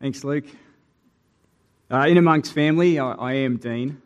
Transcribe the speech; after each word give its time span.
Thanks, 0.00 0.24
Luke. 0.24 0.46
Uh, 1.90 2.06
in 2.08 2.16
amongst 2.16 2.54
family, 2.54 2.98
I, 2.98 3.12
I 3.12 3.32
am 3.34 3.58
Dean. 3.58 4.00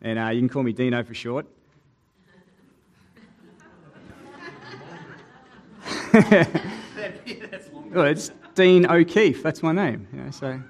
And 0.00 0.16
uh, 0.16 0.28
you 0.28 0.38
can 0.38 0.48
call 0.48 0.62
me 0.62 0.72
Dino 0.72 1.02
for 1.02 1.12
short. 1.12 1.44
well, 7.90 8.04
it's 8.04 8.30
Dean 8.54 8.88
O'Keefe. 8.88 9.42
That's 9.42 9.60
my 9.64 9.72
name. 9.72 10.06
You 10.12 10.20
know, 10.20 10.30
so, 10.30 10.62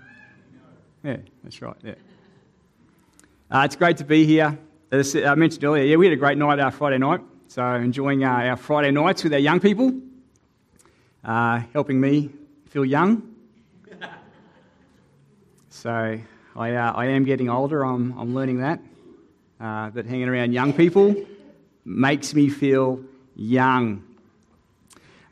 yeah, 1.04 1.18
that's 1.44 1.60
right. 1.60 1.76
Yeah. 1.84 1.92
Uh, 3.50 3.64
it's 3.66 3.76
great 3.76 3.98
to 3.98 4.04
be 4.04 4.24
here. 4.24 4.58
As 4.90 5.14
I 5.14 5.34
mentioned 5.34 5.62
earlier, 5.62 5.84
yeah, 5.84 5.96
we 5.96 6.06
had 6.06 6.14
a 6.14 6.16
great 6.16 6.38
night 6.38 6.58
our 6.58 6.70
Friday 6.70 6.96
night. 6.96 7.20
So, 7.48 7.62
enjoying 7.74 8.24
uh, 8.24 8.28
our 8.28 8.56
Friday 8.56 8.92
nights 8.92 9.24
with 9.24 9.34
our 9.34 9.38
young 9.38 9.60
people, 9.60 9.92
uh, 11.22 11.60
helping 11.74 12.00
me 12.00 12.30
feel 12.76 12.84
young. 12.84 13.22
So, 15.70 16.20
I, 16.56 16.74
uh, 16.74 16.92
I 16.92 17.06
am 17.06 17.24
getting 17.24 17.48
older, 17.48 17.82
I'm, 17.82 18.12
I'm 18.18 18.34
learning 18.34 18.58
that. 18.58 18.80
Uh, 19.58 19.88
but 19.88 20.04
hanging 20.04 20.28
around 20.28 20.52
young 20.52 20.74
people 20.74 21.16
makes 21.86 22.34
me 22.34 22.50
feel 22.50 23.00
young. 23.34 24.04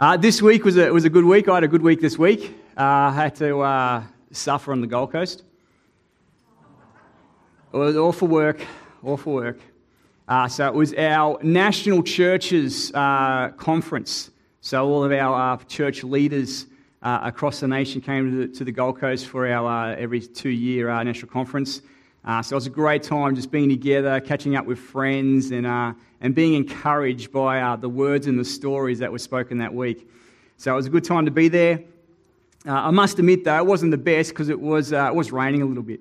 Uh, 0.00 0.16
this 0.16 0.40
week 0.40 0.64
was 0.64 0.78
a, 0.78 0.90
was 0.90 1.04
a 1.04 1.10
good 1.10 1.26
week. 1.26 1.46
I 1.46 1.56
had 1.56 1.64
a 1.64 1.68
good 1.68 1.82
week 1.82 2.00
this 2.00 2.16
week. 2.16 2.56
Uh, 2.78 2.82
I 2.82 3.12
had 3.12 3.34
to 3.36 4.06
suffer 4.32 4.72
on 4.72 4.80
the 4.80 4.86
Gold 4.86 5.12
Coast. 5.12 5.42
It 7.74 7.76
was 7.76 7.94
awful 7.94 8.28
work, 8.28 8.64
awful 9.02 9.34
work. 9.34 9.60
Uh, 10.26 10.48
so 10.48 10.66
it 10.66 10.72
was 10.72 10.94
our 10.94 11.38
national 11.42 12.04
churches 12.04 12.90
uh, 12.94 13.50
conference. 13.58 14.30
So 14.62 14.88
all 14.88 15.04
of 15.04 15.12
our 15.12 15.52
uh, 15.52 15.56
church 15.64 16.04
leaders 16.04 16.68
uh, 17.04 17.20
across 17.22 17.60
the 17.60 17.68
nation 17.68 18.00
came 18.00 18.30
to 18.30 18.46
the, 18.46 18.48
to 18.48 18.64
the 18.64 18.72
Gold 18.72 18.98
Coast 18.98 19.26
for 19.26 19.46
our 19.46 19.92
uh, 19.92 19.96
every 19.96 20.20
two-year 20.20 20.88
uh, 20.88 21.02
national 21.02 21.30
conference. 21.30 21.82
so 22.24 22.38
it 22.38 22.54
was 22.54 22.66
a 22.66 22.70
great 22.70 23.02
time 23.02 23.36
just 23.36 23.50
being 23.50 23.68
together, 23.68 24.18
catching 24.20 24.56
up 24.56 24.66
with 24.66 24.78
friends, 24.78 25.50
and, 25.50 25.66
and 25.66 26.34
being 26.34 26.54
encouraged 26.54 27.30
by 27.30 27.76
the 27.76 27.88
words 27.88 28.26
and 28.26 28.38
the 28.38 28.44
stories 28.44 28.98
that 28.98 29.12
were 29.12 29.18
spoken 29.18 29.58
that 29.58 29.72
week. 29.72 30.10
So 30.56 30.72
it 30.72 30.76
was 30.76 30.86
a 30.86 30.90
good 30.90 31.04
time 31.04 31.26
to 31.26 31.30
be 31.30 31.48
there. 31.48 31.80
I 32.66 32.90
must 32.90 33.18
admit, 33.18 33.44
though, 33.44 33.58
it 33.58 33.66
wasn't 33.66 33.90
the 33.90 33.98
best 33.98 34.30
because 34.30 34.48
it 34.48 34.58
was, 34.58 34.92
it 34.92 35.14
was 35.14 35.30
raining 35.30 35.60
a 35.60 35.66
little 35.66 35.82
bit. 35.82 36.00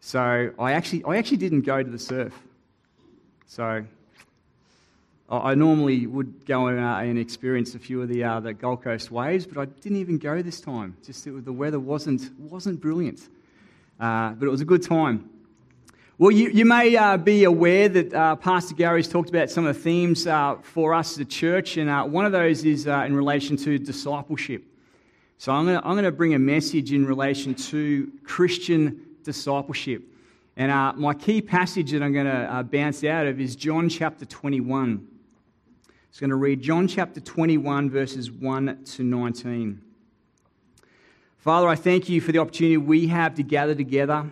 So 0.00 0.52
I 0.58 0.72
actually, 0.72 1.02
I 1.04 1.16
actually 1.16 1.38
didn't 1.38 1.62
go 1.62 1.82
to 1.82 1.90
the 1.90 1.98
surf. 1.98 2.34
So 3.46 3.84
I 5.38 5.54
normally 5.54 6.06
would 6.06 6.44
go 6.44 6.66
and 6.66 7.18
experience 7.18 7.74
a 7.74 7.78
few 7.78 8.02
of 8.02 8.10
the, 8.10 8.22
uh, 8.22 8.40
the 8.40 8.52
Gold 8.52 8.82
Coast 8.82 9.10
waves, 9.10 9.46
but 9.46 9.56
I 9.56 9.64
didn't 9.64 9.96
even 9.96 10.18
go 10.18 10.42
this 10.42 10.60
time. 10.60 10.94
Just 11.02 11.26
it, 11.26 11.46
the 11.46 11.52
weather 11.52 11.80
wasn't, 11.80 12.38
wasn't 12.38 12.82
brilliant. 12.82 13.30
Uh, 13.98 14.32
but 14.32 14.44
it 14.44 14.50
was 14.50 14.60
a 14.60 14.66
good 14.66 14.82
time. 14.82 15.30
Well, 16.18 16.32
you, 16.32 16.50
you 16.50 16.66
may 16.66 16.94
uh, 16.96 17.16
be 17.16 17.44
aware 17.44 17.88
that 17.88 18.12
uh, 18.12 18.36
Pastor 18.36 18.74
Gary's 18.74 19.08
talked 19.08 19.30
about 19.30 19.48
some 19.48 19.64
of 19.64 19.74
the 19.74 19.80
themes 19.80 20.26
uh, 20.26 20.56
for 20.60 20.92
us 20.92 21.12
as 21.12 21.18
a 21.20 21.24
church, 21.24 21.78
and 21.78 21.88
uh, 21.88 22.04
one 22.04 22.26
of 22.26 22.32
those 22.32 22.62
is 22.66 22.86
in 22.86 23.16
relation 23.16 23.56
to 23.56 23.78
discipleship. 23.78 24.62
So 25.38 25.50
I'm 25.50 25.64
going 25.64 26.04
to 26.04 26.12
bring 26.12 26.34
a 26.34 26.38
message 26.38 26.92
in 26.92 27.06
relation 27.06 27.54
to 27.54 28.12
Christian 28.22 29.00
discipleship. 29.22 30.02
And 30.58 30.98
my 30.98 31.14
key 31.14 31.40
passage 31.40 31.92
that 31.92 32.02
I'm 32.02 32.12
going 32.12 32.26
to 32.26 32.68
bounce 32.70 33.02
out 33.02 33.26
of 33.26 33.40
is 33.40 33.56
John 33.56 33.88
chapter 33.88 34.26
21. 34.26 35.08
Just 36.12 36.20
going 36.20 36.28
to 36.28 36.36
read 36.36 36.60
John 36.60 36.88
chapter 36.88 37.20
21, 37.20 37.88
verses 37.88 38.30
1 38.30 38.84
to 38.84 39.02
19. 39.02 39.80
Father, 41.38 41.66
I 41.66 41.74
thank 41.74 42.10
you 42.10 42.20
for 42.20 42.32
the 42.32 42.38
opportunity 42.38 42.76
we 42.76 43.06
have 43.06 43.34
to 43.36 43.42
gather 43.42 43.74
together 43.74 44.30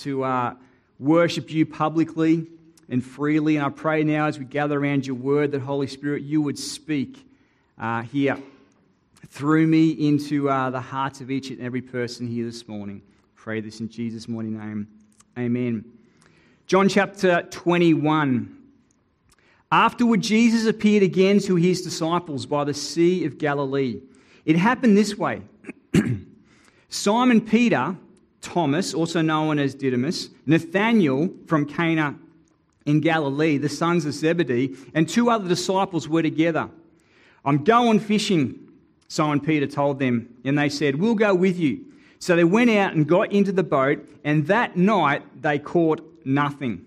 to 0.00 0.22
uh, 0.22 0.54
worship 0.98 1.50
you 1.50 1.64
publicly 1.64 2.46
and 2.90 3.02
freely. 3.02 3.56
And 3.56 3.64
I 3.64 3.70
pray 3.70 4.04
now 4.04 4.26
as 4.26 4.38
we 4.38 4.44
gather 4.44 4.78
around 4.78 5.06
your 5.06 5.16
word 5.16 5.52
that, 5.52 5.60
Holy 5.60 5.86
Spirit, 5.86 6.24
you 6.24 6.42
would 6.42 6.58
speak 6.58 7.26
uh, 7.78 8.02
here 8.02 8.36
through 9.26 9.66
me 9.66 9.92
into 9.92 10.50
uh, 10.50 10.68
the 10.68 10.80
hearts 10.82 11.22
of 11.22 11.30
each 11.30 11.48
and 11.48 11.58
every 11.58 11.80
person 11.80 12.28
here 12.28 12.44
this 12.44 12.68
morning. 12.68 13.00
Pray 13.34 13.62
this 13.62 13.80
in 13.80 13.88
Jesus' 13.88 14.28
mighty 14.28 14.50
name. 14.50 14.88
Amen. 15.38 15.86
John 16.66 16.86
chapter 16.86 17.40
21. 17.44 18.63
Afterward, 19.74 20.20
Jesus 20.20 20.66
appeared 20.66 21.02
again 21.02 21.40
to 21.40 21.56
his 21.56 21.82
disciples 21.82 22.46
by 22.46 22.62
the 22.62 22.72
Sea 22.72 23.24
of 23.24 23.38
Galilee. 23.38 24.00
It 24.44 24.54
happened 24.54 24.96
this 24.96 25.18
way 25.18 25.42
Simon 26.88 27.40
Peter, 27.40 27.96
Thomas, 28.40 28.94
also 28.94 29.20
known 29.20 29.58
as 29.58 29.74
Didymus, 29.74 30.28
Nathanael 30.46 31.28
from 31.48 31.66
Cana 31.66 32.14
in 32.86 33.00
Galilee, 33.00 33.58
the 33.58 33.68
sons 33.68 34.06
of 34.06 34.12
Zebedee, 34.12 34.76
and 34.94 35.08
two 35.08 35.28
other 35.28 35.48
disciples 35.48 36.08
were 36.08 36.22
together. 36.22 36.70
I'm 37.44 37.64
going 37.64 37.98
fishing, 37.98 38.68
Simon 39.08 39.40
Peter 39.40 39.66
told 39.66 39.98
them, 39.98 40.36
and 40.44 40.56
they 40.56 40.68
said, 40.68 40.94
We'll 40.94 41.16
go 41.16 41.34
with 41.34 41.58
you. 41.58 41.84
So 42.20 42.36
they 42.36 42.44
went 42.44 42.70
out 42.70 42.94
and 42.94 43.08
got 43.08 43.32
into 43.32 43.50
the 43.50 43.64
boat, 43.64 44.08
and 44.22 44.46
that 44.46 44.76
night 44.76 45.42
they 45.42 45.58
caught 45.58 46.00
nothing. 46.24 46.86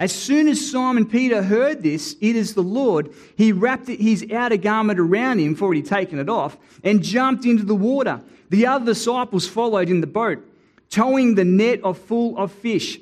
As 0.00 0.12
soon 0.12 0.48
as 0.48 0.70
Simon 0.70 1.04
Peter 1.04 1.42
heard 1.42 1.82
this, 1.82 2.16
it 2.22 2.34
is 2.34 2.54
the 2.54 2.62
Lord, 2.62 3.12
he 3.36 3.52
wrapped 3.52 3.86
his 3.86 4.24
outer 4.32 4.56
garment 4.56 4.98
around 4.98 5.40
him, 5.40 5.54
for 5.54 5.74
he'd 5.74 5.84
taken 5.84 6.18
it 6.18 6.30
off, 6.30 6.56
and 6.82 7.02
jumped 7.02 7.44
into 7.44 7.64
the 7.64 7.74
water. 7.74 8.22
The 8.48 8.66
other 8.66 8.86
disciples 8.86 9.46
followed 9.46 9.90
in 9.90 10.00
the 10.00 10.06
boat, 10.06 10.42
towing 10.88 11.34
the 11.34 11.44
net 11.44 11.84
of 11.84 11.98
full 11.98 12.38
of 12.38 12.50
fish, 12.50 12.98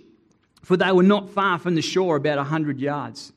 for 0.64 0.76
they 0.76 0.91
were 0.91 1.04
not 1.04 1.31
far 1.31 1.60
from 1.60 1.76
the 1.76 1.82
shore, 1.82 2.16
about 2.16 2.38
a 2.38 2.44
hundred 2.44 2.81
yards. 2.81 3.32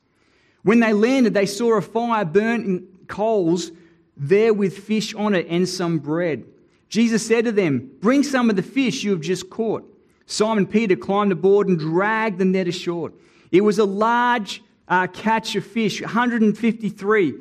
When 0.64 0.80
they 0.80 0.92
landed, 0.92 1.32
they 1.32 1.46
saw 1.46 1.76
a 1.76 1.80
fire 1.80 2.24
burning 2.24 2.88
coals 3.06 3.70
there 4.16 4.52
with 4.52 4.76
fish 4.76 5.14
on 5.14 5.36
it 5.36 5.46
and 5.48 5.68
some 5.68 6.00
bread. 6.00 6.44
Jesus 6.88 7.24
said 7.24 7.44
to 7.44 7.52
them, 7.52 7.92
Bring 8.00 8.24
some 8.24 8.50
of 8.50 8.56
the 8.56 8.62
fish 8.62 9.04
you 9.04 9.12
have 9.12 9.20
just 9.20 9.48
caught. 9.50 9.88
Simon 10.26 10.66
Peter 10.66 10.96
climbed 10.96 11.30
aboard 11.30 11.68
and 11.68 11.78
dragged 11.78 12.38
the 12.38 12.44
net 12.44 12.66
ashore. 12.66 13.12
It 13.52 13.60
was 13.60 13.78
a 13.78 13.84
large 13.84 14.62
uh, 14.88 15.06
catch 15.06 15.54
of 15.54 15.64
fish, 15.64 16.00
153. 16.00 17.34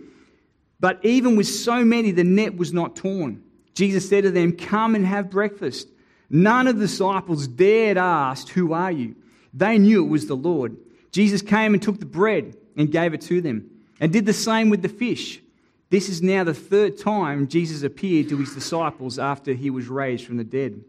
But 0.79 0.99
even 1.03 1.35
with 1.35 1.47
so 1.47 1.83
many, 1.83 2.11
the 2.11 2.23
net 2.23 2.57
was 2.57 2.73
not 2.73 2.95
torn. 2.95 3.41
Jesus 3.73 4.07
said 4.07 4.23
to 4.23 4.31
them, 4.31 4.51
Come 4.51 4.93
and 4.93 5.05
have 5.05 5.29
breakfast. 5.29 5.87
None 6.29 6.67
of 6.67 6.75
the 6.77 6.85
disciples 6.87 7.47
dared 7.47 7.97
ask, 7.97 8.49
Who 8.49 8.73
are 8.73 8.91
you? 8.91 9.15
They 9.53 9.77
knew 9.77 10.05
it 10.05 10.09
was 10.09 10.27
the 10.27 10.35
Lord. 10.35 10.77
Jesus 11.11 11.41
came 11.41 11.73
and 11.73 11.81
took 11.81 11.99
the 11.99 12.05
bread 12.05 12.55
and 12.75 12.91
gave 12.91 13.13
it 13.13 13.21
to 13.21 13.41
them, 13.41 13.69
and 13.99 14.13
did 14.13 14.25
the 14.25 14.33
same 14.33 14.69
with 14.69 14.81
the 14.81 14.89
fish. 14.89 15.41
This 15.89 16.07
is 16.07 16.21
now 16.21 16.45
the 16.45 16.53
third 16.53 16.97
time 16.97 17.47
Jesus 17.47 17.83
appeared 17.83 18.29
to 18.29 18.37
his 18.37 18.53
disciples 18.53 19.19
after 19.19 19.53
he 19.53 19.69
was 19.69 19.87
raised 19.89 20.25
from 20.25 20.37
the 20.37 20.43
dead. 20.45 20.81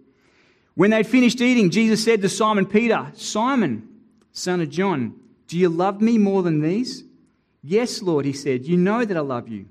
When 0.74 0.90
they'd 0.90 1.06
finished 1.06 1.40
eating, 1.40 1.70
Jesus 1.70 2.04
said 2.04 2.22
to 2.22 2.28
Simon 2.28 2.66
Peter, 2.66 3.10
Simon, 3.14 3.88
son 4.32 4.60
of 4.60 4.70
John, 4.70 5.14
do 5.46 5.58
you 5.58 5.68
love 5.68 6.00
me 6.00 6.18
more 6.18 6.42
than 6.42 6.60
these? 6.60 7.04
Yes, 7.62 8.02
Lord, 8.02 8.24
he 8.24 8.32
said, 8.32 8.66
You 8.66 8.76
know 8.76 9.04
that 9.04 9.16
I 9.16 9.20
love 9.20 9.48
you. 9.48 9.66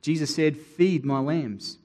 Jesus 0.00 0.34
said, 0.34 0.56
Feed 0.56 1.04
my 1.04 1.18
lambs. 1.18 1.78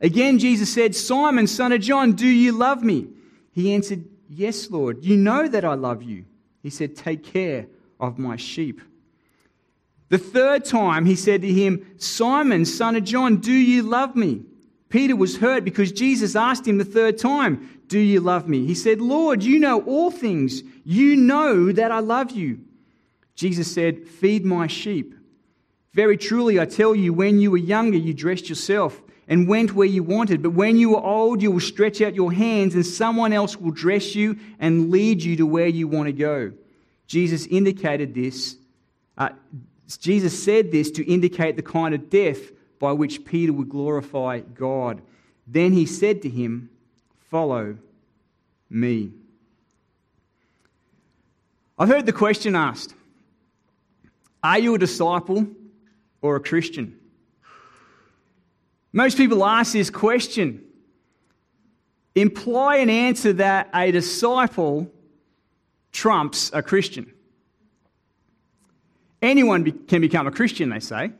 Again, 0.00 0.38
Jesus 0.38 0.72
said, 0.72 0.94
Simon, 0.94 1.46
son 1.46 1.72
of 1.72 1.80
John, 1.80 2.12
do 2.12 2.26
you 2.26 2.52
love 2.52 2.82
me? 2.82 3.08
He 3.52 3.72
answered, 3.72 4.04
Yes, 4.28 4.70
Lord, 4.70 5.04
you 5.04 5.16
know 5.16 5.46
that 5.46 5.64
I 5.64 5.74
love 5.74 6.02
you. 6.02 6.24
He 6.62 6.70
said, 6.70 6.96
Take 6.96 7.24
care 7.24 7.66
of 8.00 8.18
my 8.18 8.36
sheep. 8.36 8.80
The 10.08 10.18
third 10.18 10.64
time 10.64 11.06
he 11.06 11.16
said 11.16 11.40
to 11.42 11.48
him, 11.52 11.86
Simon, 11.96 12.64
son 12.64 12.96
of 12.96 13.04
John, 13.04 13.36
do 13.36 13.52
you 13.52 13.82
love 13.82 14.14
me? 14.14 14.42
Peter 14.90 15.16
was 15.16 15.38
hurt 15.38 15.64
because 15.64 15.90
Jesus 15.90 16.36
asked 16.36 16.66
him 16.66 16.76
the 16.76 16.84
third 16.84 17.16
time, 17.16 17.80
Do 17.86 17.98
you 17.98 18.20
love 18.20 18.46
me? 18.46 18.66
He 18.66 18.74
said, 18.74 19.00
Lord, 19.00 19.42
you 19.42 19.58
know 19.58 19.80
all 19.82 20.10
things. 20.10 20.62
You 20.84 21.16
know 21.16 21.72
that 21.72 21.92
I 21.92 22.00
love 22.00 22.30
you. 22.32 22.60
Jesus 23.34 23.72
said, 23.72 24.06
Feed 24.06 24.44
my 24.44 24.66
sheep. 24.66 25.14
Very 25.94 26.16
truly, 26.16 26.58
I 26.58 26.64
tell 26.64 26.94
you, 26.94 27.12
when 27.12 27.38
you 27.38 27.50
were 27.50 27.58
younger, 27.58 27.98
you 27.98 28.14
dressed 28.14 28.48
yourself 28.48 29.00
and 29.28 29.46
went 29.46 29.74
where 29.74 29.86
you 29.86 30.02
wanted. 30.02 30.42
But 30.42 30.50
when 30.50 30.76
you 30.76 30.96
are 30.96 31.04
old, 31.04 31.42
you 31.42 31.50
will 31.50 31.60
stretch 31.60 32.00
out 32.00 32.14
your 32.14 32.32
hands, 32.32 32.74
and 32.74 32.84
someone 32.84 33.32
else 33.32 33.56
will 33.56 33.70
dress 33.70 34.14
you 34.14 34.38
and 34.58 34.90
lead 34.90 35.22
you 35.22 35.36
to 35.36 35.46
where 35.46 35.66
you 35.66 35.88
want 35.88 36.06
to 36.06 36.12
go. 36.12 36.52
Jesus 37.06 37.46
indicated 37.46 38.14
this. 38.14 38.56
Uh, 39.18 39.30
Jesus 40.00 40.42
said 40.42 40.72
this 40.72 40.90
to 40.92 41.04
indicate 41.04 41.56
the 41.56 41.62
kind 41.62 41.94
of 41.94 42.08
death 42.08 42.38
by 42.78 42.92
which 42.92 43.24
Peter 43.24 43.52
would 43.52 43.68
glorify 43.68 44.40
God. 44.40 45.02
Then 45.46 45.72
he 45.72 45.86
said 45.86 46.22
to 46.22 46.28
him, 46.28 46.70
Follow 47.30 47.76
me. 48.70 49.12
I've 51.82 51.88
heard 51.88 52.06
the 52.06 52.12
question 52.12 52.54
asked 52.54 52.94
Are 54.40 54.60
you 54.60 54.76
a 54.76 54.78
disciple 54.78 55.48
or 56.20 56.36
a 56.36 56.40
Christian? 56.40 56.96
Most 58.92 59.16
people 59.16 59.44
ask 59.44 59.72
this 59.72 59.90
question, 59.90 60.62
imply 62.14 62.76
an 62.76 62.88
answer 62.88 63.32
that 63.32 63.68
a 63.74 63.90
disciple 63.90 64.92
trumps 65.90 66.52
a 66.54 66.62
Christian. 66.62 67.12
Anyone 69.20 69.84
can 69.88 70.00
become 70.00 70.28
a 70.28 70.30
Christian, 70.30 70.68
they 70.68 70.78
say, 70.78 71.10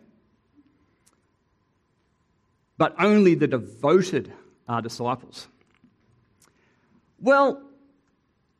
but 2.79 2.95
only 3.01 3.35
the 3.35 3.49
devoted 3.49 4.33
are 4.69 4.81
disciples. 4.81 5.49
Well, 7.19 7.61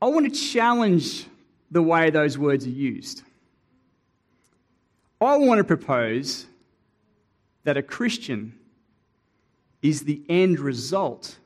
I 0.01 0.07
want 0.07 0.35
to 0.35 0.41
challenge 0.41 1.27
the 1.73 1.83
way 1.83 2.11
those 2.11 2.39
words 2.39 2.67
are 2.67 2.71
used. 2.71 3.23
I 5.21 5.37
want 5.37 5.59
to 5.59 5.65
propose 5.65 6.47
that 7.65 7.77
a 7.77 7.83
Christian 7.83 8.59
is 9.81 10.03
the 10.03 10.23
end 10.29 10.61
result 10.61 11.39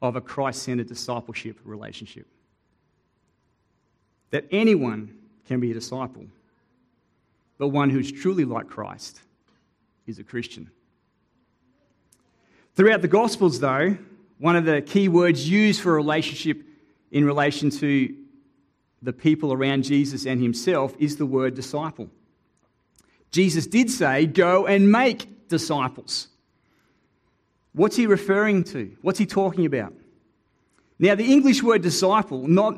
of 0.00 0.14
a 0.14 0.20
Christ 0.20 0.62
centered 0.62 0.86
discipleship 0.86 1.58
relationship. 1.64 2.26
That 4.30 4.44
anyone 4.52 5.18
can 5.46 5.58
be 5.58 5.72
a 5.72 5.74
disciple, 5.74 6.26
but 7.58 7.68
one 7.68 7.90
who's 7.90 8.12
truly 8.12 8.44
like 8.44 8.68
Christ 8.68 9.20
is 10.06 10.18
a 10.18 10.24
Christian. 10.24 10.70
Throughout 12.76 13.02
the 13.02 13.08
Gospels, 13.08 13.58
though, 13.58 13.98
one 14.38 14.54
of 14.54 14.64
the 14.64 14.82
key 14.82 15.08
words 15.08 15.50
used 15.50 15.80
for 15.80 15.94
a 15.94 15.96
relationship 15.96 16.62
in 17.10 17.24
relation 17.24 17.70
to 17.70 18.14
the 19.02 19.12
people 19.12 19.52
around 19.52 19.84
Jesus 19.84 20.26
and 20.26 20.42
himself 20.42 20.94
is 20.98 21.16
the 21.16 21.26
word 21.26 21.54
disciple. 21.54 22.08
Jesus 23.30 23.66
did 23.66 23.90
say, 23.90 24.26
Go 24.26 24.66
and 24.66 24.90
make 24.90 25.48
disciples. 25.48 26.28
What's 27.72 27.96
he 27.96 28.06
referring 28.06 28.64
to? 28.64 28.96
What's 29.02 29.18
he 29.18 29.26
talking 29.26 29.66
about? 29.66 29.92
Now, 30.98 31.14
the 31.14 31.24
English 31.24 31.62
word 31.62 31.82
disciple 31.82 32.48
not, 32.48 32.76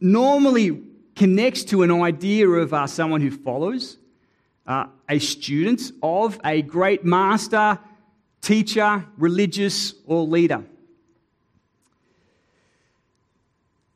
normally 0.00 0.82
connects 1.16 1.64
to 1.64 1.82
an 1.82 1.90
idea 1.90 2.48
of 2.48 2.74
uh, 2.74 2.86
someone 2.86 3.20
who 3.20 3.30
follows, 3.30 3.98
uh, 4.66 4.86
a 5.08 5.18
student 5.18 5.80
of 6.02 6.38
a 6.44 6.62
great 6.62 7.04
master, 7.04 7.78
teacher, 8.40 9.04
religious, 9.16 9.94
or 10.06 10.26
leader. 10.26 10.64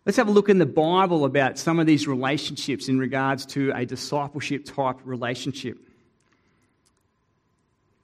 Let's 0.06 0.18
have 0.18 0.28
a 0.28 0.30
look 0.30 0.48
in 0.48 0.58
the 0.58 0.66
Bible 0.66 1.24
about 1.24 1.58
some 1.58 1.80
of 1.80 1.86
these 1.88 2.06
relationships 2.06 2.88
in 2.88 2.96
regards 2.96 3.44
to 3.46 3.72
a 3.74 3.84
discipleship 3.84 4.64
type 4.64 4.98
relationship. 5.04 5.78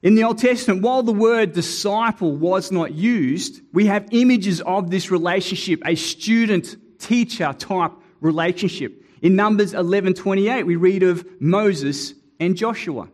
In 0.02 0.16
the 0.16 0.24
Old 0.24 0.38
Testament, 0.38 0.82
while 0.82 1.04
the 1.04 1.12
word 1.12 1.52
disciple 1.52 2.34
was 2.34 2.72
not 2.72 2.92
used, 2.92 3.60
we 3.72 3.86
have 3.86 4.08
images 4.10 4.60
of 4.62 4.90
this 4.90 5.12
relationship, 5.12 5.80
a 5.86 5.94
student 5.94 6.74
teacher 6.98 7.54
type 7.56 7.92
relationship. 8.20 9.00
In 9.22 9.36
Numbers 9.36 9.72
11:28, 9.72 10.66
we 10.66 10.74
read 10.74 11.04
of 11.04 11.24
Moses 11.40 12.14
and 12.40 12.56
Joshua 12.56 13.06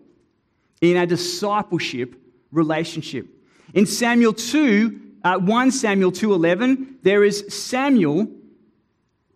in 0.81 0.96
a 0.96 1.06
discipleship 1.06 2.17
relationship. 2.52 3.26
In 3.75 3.84
Samuel 3.84 4.32
2, 4.32 4.99
uh, 5.25 5.38
1 5.41 5.73
Samuel 5.73 6.11
2:11, 6.11 6.96
there 7.02 7.23
is 7.23 7.44
Samuel 7.50 8.32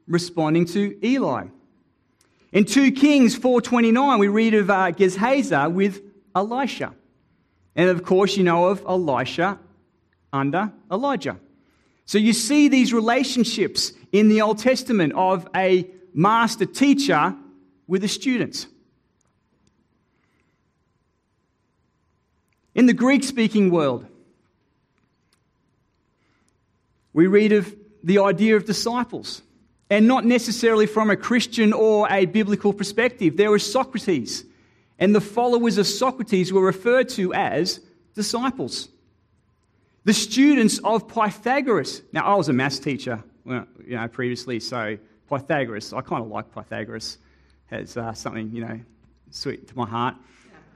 responding 0.07 0.67
to 0.67 0.99
Eli. 1.05 1.47
In 2.53 2.65
2 2.65 2.93
Kings 2.93 3.39
4:29, 3.39 4.19
we 4.19 4.29
read 4.29 4.55
of 4.55 4.69
uh, 4.69 4.91
Gehazi 4.91 5.69
with 5.69 6.03
Elisha. 6.35 6.95
And 7.75 7.89
of 7.89 8.03
course, 8.05 8.37
you 8.37 8.45
know 8.45 8.67
of 8.67 8.85
Elisha 8.87 9.59
under 10.33 10.73
Elijah. 10.91 11.39
So 12.05 12.19
you 12.19 12.33
see 12.33 12.69
these 12.69 12.93
relationships 12.93 13.93
in 14.13 14.29
the 14.29 14.43
Old 14.43 14.59
Testament 14.59 15.15
of 15.15 15.49
a 15.57 15.89
master 16.13 16.67
teacher 16.67 17.35
with 17.87 18.05
a 18.05 18.09
student. 18.09 18.67
In 22.75 22.87
the 22.87 22.93
Greek 22.93 23.23
speaking 23.23 23.71
world, 23.71 24.07
we 27.13 27.27
read 27.27 27.53
of 27.53 27.75
the 28.03 28.19
idea 28.19 28.57
of 28.57 28.65
disciples, 28.65 29.43
and 29.93 30.09
not 30.09 30.25
necessarily 30.25 30.87
from 30.87 31.11
a 31.11 31.17
Christian 31.17 31.75
or 31.75 32.11
a 32.11 32.25
biblical 32.25 32.73
perspective. 32.73 33.37
There 33.37 33.51
was 33.51 33.71
Socrates 33.71 34.47
and 34.99 35.15
the 35.15 35.21
followers 35.21 35.77
of 35.77 35.87
Socrates 35.87 36.51
were 36.51 36.65
referred 36.65 37.11
to 37.11 37.35
as 37.35 37.81
disciples. 38.15 38.89
The 40.05 40.15
students 40.15 40.79
of 40.79 41.09
Pythagoras. 41.09 42.01
Now, 42.11 42.25
I 42.25 42.35
was 42.37 42.49
a 42.49 42.55
maths 42.55 42.79
teacher 42.79 43.23
you 43.45 43.67
know, 43.87 44.09
previously, 44.09 44.61
so 44.61 44.97
Pythagoras, 45.29 45.93
I 45.93 46.01
kind 46.01 46.23
of 46.23 46.29
like 46.29 46.51
Pythagoras, 46.55 47.19
has 47.67 47.99
uh, 47.99 48.15
something, 48.15 48.51
you 48.51 48.65
know, 48.65 48.81
sweet 49.31 49.69
to 49.69 49.77
my 49.77 49.87
heart. 49.87 50.15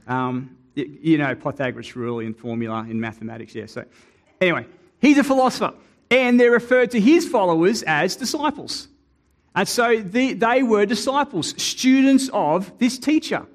Um, 0.06 0.58
you 0.74 1.16
know, 1.16 1.34
Pythagoras' 1.34 1.96
rule 1.96 2.20
in 2.20 2.34
formula 2.34 2.86
in 2.90 3.00
mathematics, 3.00 3.54
yeah. 3.54 3.64
So, 3.64 3.86
anyway, 4.42 4.66
he's 5.00 5.16
a 5.16 5.24
philosopher, 5.24 5.72
and 6.10 6.38
they're 6.38 6.50
referred 6.50 6.90
to 6.90 7.00
his 7.00 7.26
followers 7.26 7.82
as 7.84 8.14
disciples. 8.14 8.88
And 9.56 9.66
so 9.66 10.00
the, 10.00 10.34
they 10.34 10.62
were 10.62 10.84
disciples, 10.84 11.60
students 11.60 12.28
of 12.32 12.78
this 12.78 12.98
teacher. 12.98 13.46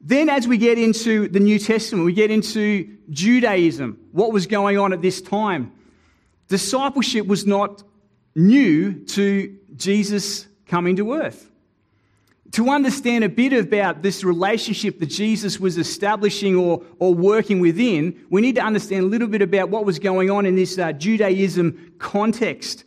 Then, 0.00 0.28
as 0.28 0.46
we 0.46 0.58
get 0.58 0.76
into 0.76 1.28
the 1.28 1.40
New 1.40 1.58
Testament, 1.58 2.04
we 2.04 2.12
get 2.12 2.30
into 2.30 2.98
Judaism, 3.08 3.98
what 4.12 4.32
was 4.32 4.46
going 4.46 4.76
on 4.76 4.92
at 4.92 5.00
this 5.00 5.22
time. 5.22 5.72
Discipleship 6.48 7.26
was 7.26 7.46
not 7.46 7.84
new 8.34 8.92
to 9.04 9.56
Jesus 9.76 10.46
coming 10.66 10.96
to 10.96 11.14
earth. 11.14 11.50
To 12.52 12.70
understand 12.70 13.24
a 13.24 13.28
bit 13.28 13.52
about 13.52 14.02
this 14.02 14.24
relationship 14.24 14.98
that 15.00 15.06
Jesus 15.06 15.58
was 15.58 15.78
establishing 15.78 16.54
or, 16.54 16.82
or 16.98 17.14
working 17.14 17.60
within, 17.60 18.26
we 18.30 18.42
need 18.42 18.56
to 18.56 18.62
understand 18.62 19.04
a 19.04 19.08
little 19.08 19.28
bit 19.28 19.42
about 19.42 19.70
what 19.70 19.84
was 19.84 19.98
going 19.98 20.30
on 20.30 20.44
in 20.44 20.54
this 20.54 20.78
uh, 20.78 20.92
Judaism 20.92 21.94
context. 21.98 22.84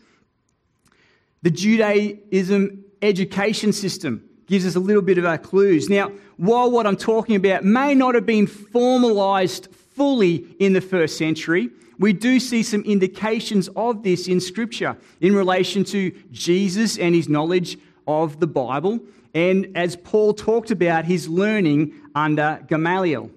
The 1.44 1.52
Judaism 1.52 2.84
education 3.02 3.74
system 3.74 4.28
gives 4.48 4.66
us 4.66 4.76
a 4.76 4.80
little 4.80 5.02
bit 5.02 5.18
of 5.18 5.26
our 5.26 5.38
clues. 5.38 5.90
Now, 5.90 6.12
while 6.38 6.72
what 6.72 6.88
I'm 6.88 6.98
talking 6.98 7.36
about 7.36 7.64
may 7.64 7.94
not 7.94 8.16
have 8.16 8.26
been 8.26 8.48
formalized 8.48 9.68
fully 9.96 10.46
in 10.60 10.74
the 10.74 10.82
first 10.82 11.18
century, 11.18 11.70
we 12.00 12.14
do 12.14 12.40
see 12.40 12.64
some 12.64 12.82
indications 12.84 13.70
of 13.76 14.04
this 14.04 14.28
in 14.28 14.40
Scripture 14.40 14.96
in 15.20 15.36
relation 15.36 15.84
to 15.86 16.12
Jesus 16.32 16.98
and 16.98 17.14
his 17.14 17.28
knowledge 17.28 17.78
of 18.08 18.40
the 18.40 18.48
Bible, 18.48 19.00
and 19.34 19.76
as 19.76 19.96
Paul 19.96 20.34
talked 20.34 20.72
about 20.72 21.06
his 21.06 21.28
learning 21.28 21.94
under 22.16 22.64
Gamaliel 22.68 23.30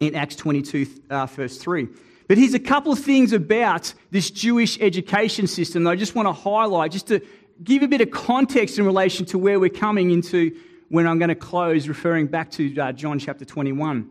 in 0.00 0.14
Acts 0.14 0.36
22, 0.36 0.86
uh, 1.10 1.26
verse 1.26 1.56
3. 1.56 1.88
But 2.26 2.38
here's 2.38 2.54
a 2.54 2.58
couple 2.58 2.92
of 2.92 2.98
things 2.98 3.32
about 3.32 3.92
this 4.10 4.30
Jewish 4.30 4.80
education 4.80 5.46
system 5.46 5.84
that 5.84 5.90
I 5.90 5.96
just 5.96 6.14
want 6.14 6.26
to 6.26 6.32
highlight, 6.32 6.92
just 6.92 7.08
to 7.08 7.20
give 7.62 7.82
a 7.82 7.88
bit 7.88 8.00
of 8.00 8.10
context 8.10 8.78
in 8.78 8.86
relation 8.86 9.26
to 9.26 9.38
where 9.38 9.60
we're 9.60 9.68
coming 9.68 10.10
into 10.10 10.56
when 10.88 11.06
I'm 11.06 11.18
going 11.18 11.28
to 11.28 11.34
close, 11.34 11.86
referring 11.86 12.26
back 12.26 12.50
to 12.52 12.76
uh, 12.78 12.92
John 12.92 13.18
chapter 13.18 13.44
21. 13.44 14.08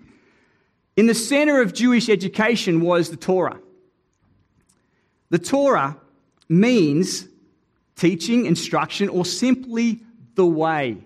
In 0.95 1.07
the 1.07 1.15
center 1.15 1.61
of 1.61 1.73
Jewish 1.73 2.07
education 2.07 2.81
was 2.81 3.09
the 3.09 3.17
Torah. 3.17 3.59
The 5.29 5.39
Torah 5.39 5.97
means 6.47 7.27
teaching, 7.95 8.45
instruction, 8.45 9.09
or 9.09 9.25
simply 9.25 10.01
the 10.35 10.45
way. 10.45 10.97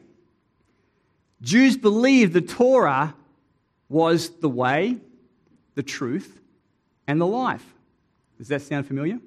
Jews 1.41 1.77
believed 1.77 2.33
the 2.33 2.41
Torah 2.41 3.15
was 3.87 4.29
the 4.39 4.49
way, 4.49 4.97
the 5.75 5.83
truth, 5.83 6.39
and 7.07 7.19
the 7.19 7.25
life. 7.25 7.65
Does 8.37 8.49
that 8.49 8.61
sound 8.61 8.85
familiar? 8.85 9.19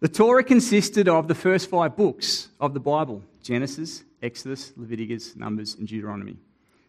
The 0.00 0.08
Torah 0.08 0.42
consisted 0.42 1.08
of 1.08 1.28
the 1.28 1.34
first 1.34 1.70
five 1.70 1.96
books 1.96 2.48
of 2.60 2.74
the 2.74 2.80
Bible 2.80 3.22
Genesis, 3.42 4.02
Exodus, 4.22 4.72
Leviticus, 4.76 5.36
Numbers, 5.36 5.76
and 5.76 5.86
Deuteronomy. 5.86 6.36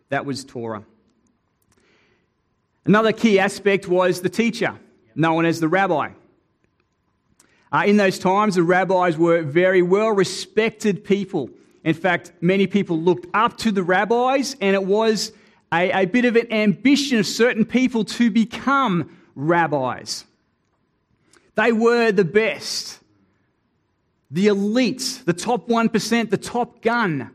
That 0.10 0.26
was 0.26 0.44
Torah. 0.44 0.84
Another 2.86 3.14
key 3.14 3.40
aspect 3.40 3.88
was 3.88 4.22
the 4.22 4.30
teacher, 4.30 4.78
known 5.16 5.46
as 5.46 5.60
the 5.60 5.68
rabbi. 5.68 6.10
Uh, 7.72 7.84
in 7.88 7.98
those 7.98 8.20
times, 8.20 8.56
the 8.56 8.64
rabbis 8.64 9.18
were 9.18 9.42
very 9.42 9.82
well 9.82 10.10
respected 10.10 11.04
people. 11.04 11.50
In 11.84 11.94
fact, 11.94 12.32
many 12.42 12.68
people 12.68 13.00
looked 13.00 13.28
up 13.34 13.58
to 13.60 13.72
the 13.72 13.84
rabbis, 13.84 14.56
and 14.62 14.76
it 14.76 14.84
was 14.84 15.32
a, 15.74 16.04
a 16.04 16.06
bit 16.06 16.26
of 16.26 16.36
an 16.36 16.52
ambition 16.54 17.18
of 17.18 17.26
certain 17.26 17.66
people 17.66 18.06
to 18.06 18.30
become 18.30 19.18
rabbis. 19.36 20.26
They 21.56 21.72
were 21.72 22.12
the 22.12 22.24
best, 22.24 23.00
the 24.30 24.48
elite, 24.48 25.24
the 25.26 25.34
top 25.34 25.68
1%, 25.68 26.30
the 26.30 26.38
top 26.38 26.82
gun 26.82 27.32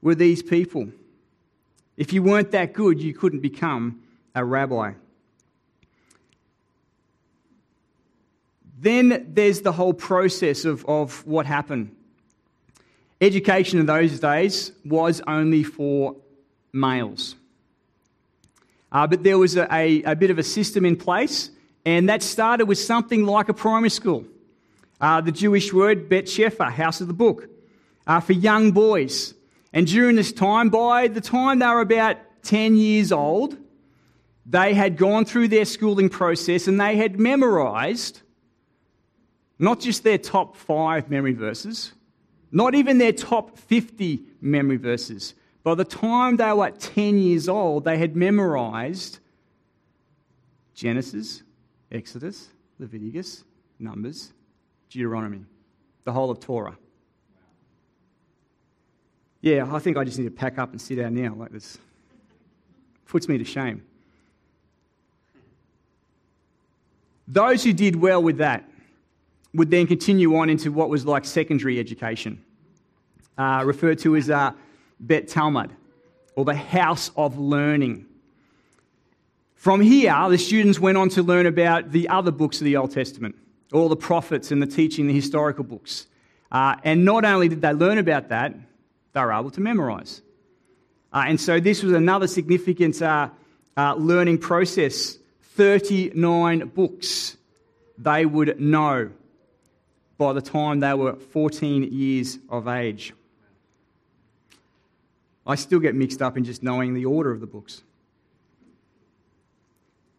were 0.00 0.14
these 0.14 0.42
people. 0.42 0.88
If 1.96 2.12
you 2.12 2.22
weren't 2.22 2.50
that 2.52 2.72
good, 2.72 3.00
you 3.00 3.12
couldn't 3.12 3.40
become 3.40 4.02
a 4.34 4.44
rabbi. 4.44 4.92
Then 8.78 9.26
there's 9.32 9.62
the 9.62 9.72
whole 9.72 9.94
process 9.94 10.64
of, 10.66 10.84
of 10.86 11.26
what 11.26 11.46
happened. 11.46 11.94
Education 13.22 13.78
in 13.80 13.86
those 13.86 14.20
days 14.20 14.72
was 14.84 15.22
only 15.26 15.62
for 15.62 16.16
males. 16.76 17.34
Uh, 18.92 19.06
but 19.06 19.24
there 19.24 19.38
was 19.38 19.56
a, 19.56 19.66
a, 19.74 20.02
a, 20.04 20.16
bit 20.16 20.30
of 20.30 20.38
a 20.38 20.42
system 20.42 20.84
in 20.84 20.96
place, 20.96 21.50
and 21.84 22.08
that 22.08 22.22
started 22.22 22.66
with 22.66 22.78
something 22.78 23.26
like 23.26 23.48
a 23.48 23.54
primary 23.54 23.90
school. 23.90 24.24
Uh, 25.00 25.20
the 25.20 25.32
Jewish 25.32 25.72
word 25.72 26.08
Bet 26.08 26.28
Sefer, 26.28 26.64
house 26.64 27.00
of 27.00 27.08
the 27.08 27.14
book, 27.14 27.48
uh, 28.06 28.20
for 28.20 28.32
young 28.32 28.72
boys. 28.72 29.34
And 29.72 29.86
during 29.86 30.16
this 30.16 30.32
time, 30.32 30.70
by 30.70 31.08
the 31.08 31.20
time 31.20 31.58
they 31.58 31.66
were 31.66 31.80
about 31.80 32.16
10 32.44 32.76
years 32.76 33.12
old, 33.12 33.56
they 34.46 34.72
had 34.72 34.96
gone 34.96 35.24
through 35.24 35.48
their 35.48 35.64
schooling 35.64 36.08
process 36.08 36.68
and 36.68 36.80
they 36.80 36.96
had 36.96 37.18
memorized 37.18 38.22
not 39.58 39.80
just 39.80 40.04
their 40.04 40.18
top 40.18 40.56
five 40.56 41.10
memory 41.10 41.32
verses, 41.32 41.92
not 42.52 42.74
even 42.74 42.98
their 42.98 43.12
top 43.12 43.58
50 43.58 44.20
memory 44.40 44.76
verses. 44.76 45.34
By 45.66 45.74
the 45.74 45.84
time 45.84 46.36
they 46.36 46.52
were 46.52 46.70
10 46.70 47.18
years 47.18 47.48
old, 47.48 47.82
they 47.82 47.98
had 47.98 48.14
memorized 48.14 49.18
Genesis, 50.76 51.42
Exodus, 51.90 52.50
Leviticus, 52.78 53.42
Numbers, 53.80 54.32
Deuteronomy, 54.90 55.44
the 56.04 56.12
whole 56.12 56.30
of 56.30 56.38
Torah. 56.38 56.78
Yeah, 59.40 59.68
I 59.74 59.80
think 59.80 59.96
I 59.96 60.04
just 60.04 60.20
need 60.20 60.26
to 60.26 60.30
pack 60.30 60.56
up 60.56 60.70
and 60.70 60.80
sit 60.80 60.98
down 60.98 61.16
now. 61.16 61.34
Like 61.34 61.50
this 61.50 61.78
puts 63.08 63.28
me 63.28 63.36
to 63.36 63.44
shame. 63.44 63.82
Those 67.26 67.64
who 67.64 67.72
did 67.72 67.96
well 67.96 68.22
with 68.22 68.38
that 68.38 68.70
would 69.52 69.72
then 69.72 69.88
continue 69.88 70.36
on 70.36 70.48
into 70.48 70.70
what 70.70 70.90
was 70.90 71.04
like 71.04 71.24
secondary 71.24 71.80
education, 71.80 72.40
uh, 73.36 73.64
referred 73.66 73.98
to 73.98 74.14
as 74.14 74.30
uh, 74.30 74.52
Bet 74.98 75.28
Talmud, 75.28 75.70
or 76.34 76.44
the 76.44 76.54
house 76.54 77.10
of 77.16 77.38
learning. 77.38 78.06
From 79.54 79.80
here, 79.80 80.14
the 80.28 80.38
students 80.38 80.78
went 80.78 80.96
on 80.96 81.08
to 81.10 81.22
learn 81.22 81.46
about 81.46 81.92
the 81.92 82.08
other 82.08 82.30
books 82.30 82.60
of 82.60 82.64
the 82.64 82.76
Old 82.76 82.92
Testament, 82.92 83.34
all 83.72 83.88
the 83.88 83.96
prophets 83.96 84.50
and 84.50 84.62
the 84.62 84.66
teaching, 84.66 85.06
the 85.06 85.14
historical 85.14 85.64
books. 85.64 86.06
Uh, 86.52 86.76
and 86.84 87.04
not 87.04 87.24
only 87.24 87.48
did 87.48 87.62
they 87.62 87.72
learn 87.72 87.98
about 87.98 88.28
that, 88.28 88.54
they 89.12 89.20
were 89.20 89.32
able 89.32 89.50
to 89.50 89.60
memorize. 89.60 90.22
Uh, 91.12 91.24
and 91.26 91.40
so 91.40 91.58
this 91.58 91.82
was 91.82 91.92
another 91.92 92.26
significant 92.26 93.00
uh, 93.00 93.28
uh 93.76 93.94
learning 93.94 94.38
process 94.38 95.18
39 95.56 96.68
books 96.68 97.36
they 97.98 98.26
would 98.26 98.60
know 98.60 99.10
by 100.18 100.32
the 100.32 100.42
time 100.42 100.80
they 100.80 100.94
were 100.94 101.14
14 101.14 101.82
years 101.92 102.38
of 102.48 102.68
age. 102.68 103.12
I 105.46 105.54
still 105.54 105.78
get 105.78 105.94
mixed 105.94 106.20
up 106.22 106.36
in 106.36 106.44
just 106.44 106.62
knowing 106.62 106.94
the 106.94 107.04
order 107.04 107.30
of 107.30 107.40
the 107.40 107.46
books. 107.46 107.82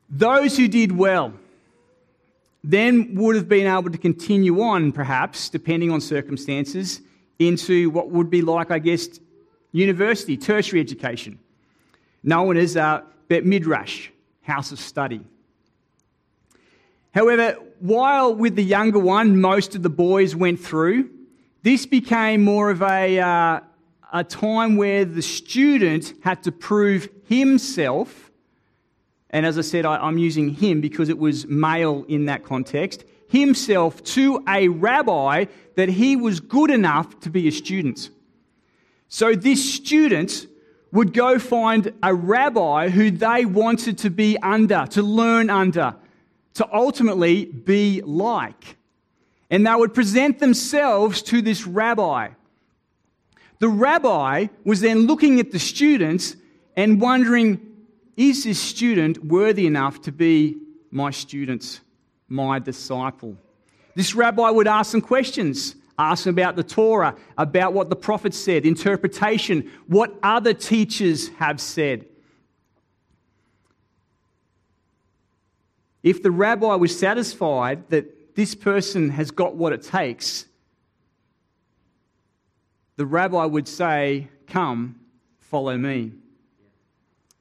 Those 0.09 0.55
who 0.55 0.67
did 0.67 0.91
well 0.91 1.33
then 2.63 3.15
would 3.15 3.35
have 3.35 3.47
been 3.47 3.67
able 3.67 3.89
to 3.89 3.97
continue 3.97 4.61
on, 4.61 4.91
perhaps, 4.91 5.49
depending 5.49 5.91
on 5.91 6.01
circumstances, 6.01 7.01
into 7.39 7.89
what 7.89 8.09
would 8.09 8.29
be 8.29 8.41
like, 8.41 8.71
I 8.71 8.79
guess, 8.79 9.07
university, 9.71 10.35
tertiary 10.37 10.81
education, 10.81 11.39
known 12.23 12.57
as 12.57 12.75
uh, 12.75 13.03
Bet 13.27 13.45
Midrash, 13.45 14.09
house 14.41 14.71
of 14.71 14.79
study. 14.79 15.21
However, 17.13 17.57
while 17.79 18.35
with 18.35 18.55
the 18.55 18.63
younger 18.63 18.99
one, 18.99 19.39
most 19.39 19.75
of 19.75 19.83
the 19.83 19.89
boys 19.89 20.35
went 20.35 20.59
through, 20.59 21.09
this 21.63 21.85
became 21.85 22.43
more 22.43 22.69
of 22.69 22.81
a, 22.81 23.19
uh, 23.19 23.59
a 24.13 24.23
time 24.23 24.77
where 24.77 25.05
the 25.05 25.21
student 25.21 26.13
had 26.23 26.43
to 26.43 26.51
prove 26.51 27.09
himself. 27.25 28.31
And 29.29 29.45
as 29.45 29.57
I 29.57 29.61
said, 29.61 29.85
I, 29.85 29.97
I'm 29.97 30.17
using 30.17 30.49
him 30.49 30.81
because 30.81 31.09
it 31.09 31.17
was 31.17 31.45
male 31.47 32.05
in 32.07 32.25
that 32.25 32.43
context 32.43 33.03
himself 33.29 34.03
to 34.03 34.43
a 34.47 34.67
rabbi 34.69 35.45
that 35.75 35.89
he 35.89 36.15
was 36.15 36.39
good 36.39 36.71
enough 36.71 37.19
to 37.21 37.29
be 37.29 37.47
a 37.47 37.51
student. 37.51 38.09
So 39.09 39.35
this 39.35 39.73
student 39.73 40.47
would 40.91 41.13
go 41.13 41.37
find 41.37 41.93
a 42.01 42.13
rabbi 42.13 42.89
who 42.89 43.11
they 43.11 43.45
wanted 43.45 43.97
to 43.99 44.09
be 44.09 44.37
under, 44.41 44.85
to 44.91 45.01
learn 45.01 45.49
under, 45.49 45.95
to 46.55 46.67
ultimately 46.73 47.45
be 47.45 48.01
like. 48.01 48.77
And 49.49 49.65
they 49.67 49.75
would 49.75 49.93
present 49.93 50.39
themselves 50.39 51.21
to 51.23 51.41
this 51.41 51.67
rabbi. 51.67 52.29
The 53.59 53.69
rabbi 53.69 54.47
was 54.63 54.81
then 54.81 55.07
looking 55.07 55.39
at 55.39 55.51
the 55.51 55.59
students 55.59 56.35
and 56.75 57.01
wondering, 57.01 57.59
is 58.15 58.43
this 58.43 58.59
student 58.59 59.23
worthy 59.25 59.65
enough 59.65 60.01
to 60.01 60.11
be 60.11 60.57
my 60.91 61.11
student, 61.11 61.81
my 62.27 62.59
disciple? 62.59 63.35
This 63.95 64.13
rabbi 64.13 64.49
would 64.49 64.67
ask 64.67 64.91
some 64.91 65.01
questions. 65.01 65.75
Ask 65.99 66.25
them 66.25 66.35
about 66.35 66.55
the 66.55 66.63
Torah, 66.63 67.15
about 67.39 67.73
what 67.73 67.89
the 67.89 67.95
prophets 67.95 68.37
said, 68.37 68.67
interpretation, 68.67 69.71
what 69.87 70.13
other 70.21 70.53
teachers 70.53 71.29
have 71.39 71.59
said. 71.59 72.05
If 76.03 76.21
the 76.21 76.29
rabbi 76.29 76.75
was 76.75 76.97
satisfied 76.97 77.89
that 77.89 78.35
this 78.35 78.53
person 78.53 79.09
has 79.09 79.31
got 79.31 79.55
what 79.55 79.73
it 79.73 79.81
takes, 79.81 80.45
the 82.97 83.05
rabbi 83.05 83.45
would 83.45 83.67
say, 83.67 84.27
Come, 84.47 84.99
follow 85.39 85.77
me. 85.77 86.11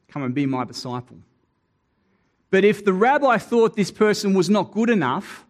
Come 0.09 0.23
and 0.23 0.35
be 0.35 0.47
my 0.47 0.65
disciple. 0.65 1.19
But 2.51 2.65
if 2.65 2.85
the 2.85 2.93
rabbi 2.93 3.39
thought 3.39 3.75
this 3.77 3.91
person 3.91 4.35
was 4.35 4.49
not 4.49 4.73
good 4.73 4.89
enough, 4.89 5.45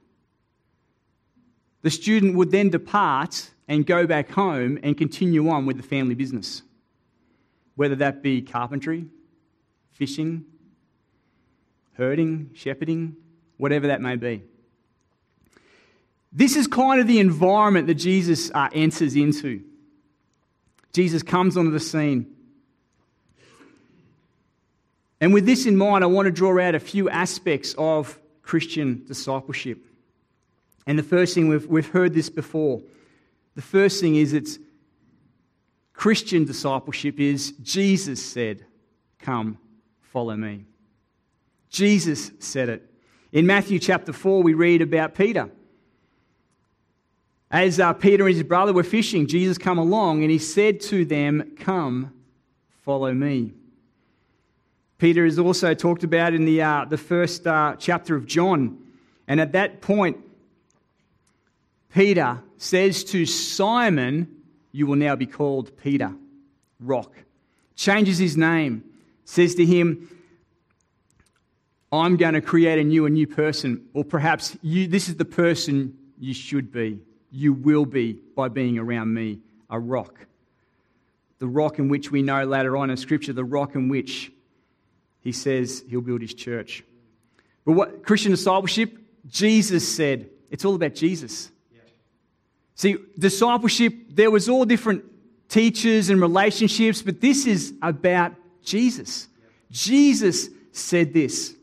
the 1.82 1.90
student 1.90 2.34
would 2.36 2.50
then 2.50 2.70
depart 2.70 3.50
and 3.68 3.86
go 3.86 4.06
back 4.06 4.30
home 4.30 4.78
and 4.82 4.96
continue 4.96 5.48
on 5.48 5.66
with 5.66 5.76
the 5.76 5.82
family 5.82 6.14
business, 6.14 6.62
whether 7.74 7.94
that 7.96 8.22
be 8.22 8.42
carpentry, 8.42 9.06
fishing, 9.92 10.44
herding, 11.94 12.50
shepherding, 12.54 13.16
whatever 13.56 13.86
that 13.88 14.00
may 14.00 14.16
be. 14.16 14.42
This 16.32 16.56
is 16.56 16.66
kind 16.66 17.00
of 17.00 17.06
the 17.06 17.18
environment 17.18 17.86
that 17.86 17.94
Jesus 17.94 18.50
uh, 18.54 18.68
enters 18.72 19.16
into. 19.16 19.62
Jesus 20.96 21.22
comes 21.22 21.58
onto 21.58 21.70
the 21.70 21.78
scene. 21.78 22.26
And 25.20 25.34
with 25.34 25.44
this 25.44 25.66
in 25.66 25.76
mind, 25.76 26.02
I 26.02 26.06
want 26.06 26.24
to 26.24 26.32
draw 26.32 26.58
out 26.58 26.74
a 26.74 26.80
few 26.80 27.10
aspects 27.10 27.74
of 27.76 28.18
Christian 28.40 29.04
discipleship. 29.06 29.84
And 30.86 30.98
the 30.98 31.02
first 31.02 31.34
thing, 31.34 31.48
we've, 31.48 31.66
we've 31.66 31.90
heard 31.90 32.14
this 32.14 32.30
before. 32.30 32.80
The 33.56 33.60
first 33.60 34.00
thing 34.00 34.16
is 34.16 34.32
it's 34.32 34.58
Christian 35.92 36.46
discipleship 36.46 37.20
is 37.20 37.52
Jesus 37.62 38.24
said, 38.24 38.64
Come, 39.18 39.58
follow 40.00 40.34
me. 40.34 40.64
Jesus 41.68 42.30
said 42.38 42.70
it. 42.70 42.90
In 43.32 43.46
Matthew 43.46 43.78
chapter 43.80 44.14
4, 44.14 44.42
we 44.42 44.54
read 44.54 44.80
about 44.80 45.14
Peter. 45.14 45.50
As 47.50 47.78
uh, 47.78 47.92
Peter 47.92 48.26
and 48.26 48.34
his 48.34 48.42
brother 48.42 48.72
were 48.72 48.82
fishing, 48.82 49.26
Jesus 49.26 49.56
come 49.58 49.78
along 49.78 50.22
and 50.22 50.30
he 50.30 50.38
said 50.38 50.80
to 50.82 51.04
them, 51.04 51.52
Come, 51.58 52.12
follow 52.82 53.12
me. 53.12 53.52
Peter 54.98 55.24
is 55.24 55.38
also 55.38 55.74
talked 55.74 56.04
about 56.04 56.34
in 56.34 56.44
the, 56.44 56.62
uh, 56.62 56.84
the 56.86 56.96
first 56.96 57.46
uh, 57.46 57.76
chapter 57.78 58.16
of 58.16 58.26
John. 58.26 58.78
And 59.28 59.40
at 59.40 59.52
that 59.52 59.80
point, 59.80 60.16
Peter 61.92 62.40
says 62.56 63.04
to 63.04 63.26
Simon, 63.26 64.42
You 64.72 64.86
will 64.86 64.96
now 64.96 65.16
be 65.16 65.26
called 65.26 65.76
Peter, 65.76 66.12
rock. 66.80 67.12
Changes 67.74 68.18
his 68.18 68.36
name, 68.36 68.84
says 69.24 69.54
to 69.56 69.64
him, 69.64 70.08
I'm 71.92 72.16
going 72.16 72.34
to 72.34 72.40
create 72.40 72.78
in 72.78 72.90
you 72.90 73.06
a 73.06 73.10
new 73.10 73.26
person, 73.26 73.86
or 73.94 74.04
perhaps 74.04 74.56
you, 74.62 74.88
this 74.88 75.08
is 75.08 75.16
the 75.16 75.24
person 75.24 75.96
you 76.18 76.34
should 76.34 76.72
be, 76.72 76.98
you 77.36 77.52
will 77.52 77.84
be 77.84 78.14
by 78.34 78.48
being 78.48 78.78
around 78.78 79.12
me, 79.12 79.38
a 79.68 79.78
rock. 79.78 80.26
The 81.38 81.46
rock 81.46 81.78
in 81.78 81.88
which 81.88 82.10
we 82.10 82.22
know 82.22 82.44
later 82.44 82.78
on 82.78 82.88
in 82.88 82.96
Scripture, 82.96 83.34
the 83.34 83.44
rock 83.44 83.74
in 83.74 83.88
which 83.88 84.32
he 85.20 85.32
says 85.32 85.84
he'll 85.88 86.00
build 86.00 86.22
his 86.22 86.32
church. 86.32 86.82
But 87.66 87.72
what 87.72 88.02
Christian 88.04 88.30
discipleship, 88.30 88.96
Jesus 89.28 89.86
said, 89.86 90.30
it's 90.50 90.64
all 90.64 90.74
about 90.74 90.94
Jesus. 90.94 91.50
See, 92.74 92.96
discipleship, 93.18 93.92
there 94.08 94.30
was 94.30 94.48
all 94.48 94.64
different 94.64 95.04
teachers 95.48 96.08
and 96.08 96.20
relationships, 96.20 97.02
but 97.02 97.20
this 97.20 97.46
is 97.46 97.74
about 97.82 98.32
Jesus. 98.64 99.28
Jesus 99.70 100.48
said 100.72 101.12
this. 101.12 101.54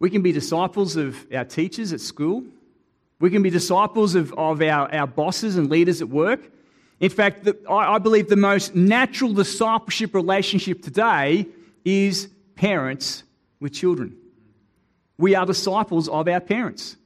We 0.00 0.10
can 0.10 0.22
be 0.22 0.32
disciples 0.32 0.96
of 0.96 1.26
our 1.32 1.44
teachers 1.44 1.92
at 1.92 2.00
school. 2.00 2.44
We 3.20 3.30
can 3.30 3.42
be 3.42 3.50
disciples 3.50 4.14
of, 4.14 4.32
of 4.34 4.62
our, 4.62 4.92
our 4.94 5.06
bosses 5.06 5.56
and 5.56 5.68
leaders 5.70 6.00
at 6.00 6.08
work. 6.08 6.40
In 7.00 7.10
fact, 7.10 7.44
the, 7.44 7.56
I, 7.68 7.94
I 7.94 7.98
believe 7.98 8.28
the 8.28 8.36
most 8.36 8.74
natural 8.74 9.32
discipleship 9.32 10.14
relationship 10.14 10.82
today 10.82 11.46
is 11.84 12.28
parents 12.54 13.24
with 13.60 13.72
children. 13.72 14.16
We 15.16 15.34
are 15.34 15.46
disciples 15.46 16.08
of 16.08 16.28
our 16.28 16.40
parents. 16.40 16.96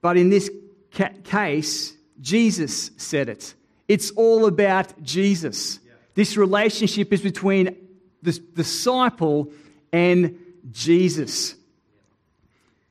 But 0.00 0.16
in 0.16 0.30
this 0.30 0.50
ca- 0.92 1.12
case, 1.24 1.96
Jesus 2.20 2.90
said 2.96 3.28
it. 3.28 3.54
It's 3.88 4.10
all 4.12 4.46
about 4.46 5.02
Jesus. 5.02 5.80
Yeah. 5.84 5.92
This 6.14 6.36
relationship 6.36 7.12
is 7.12 7.20
between 7.20 7.76
the 8.22 8.32
disciple 8.32 9.52
and 9.92 10.38
Jesus. 10.70 11.54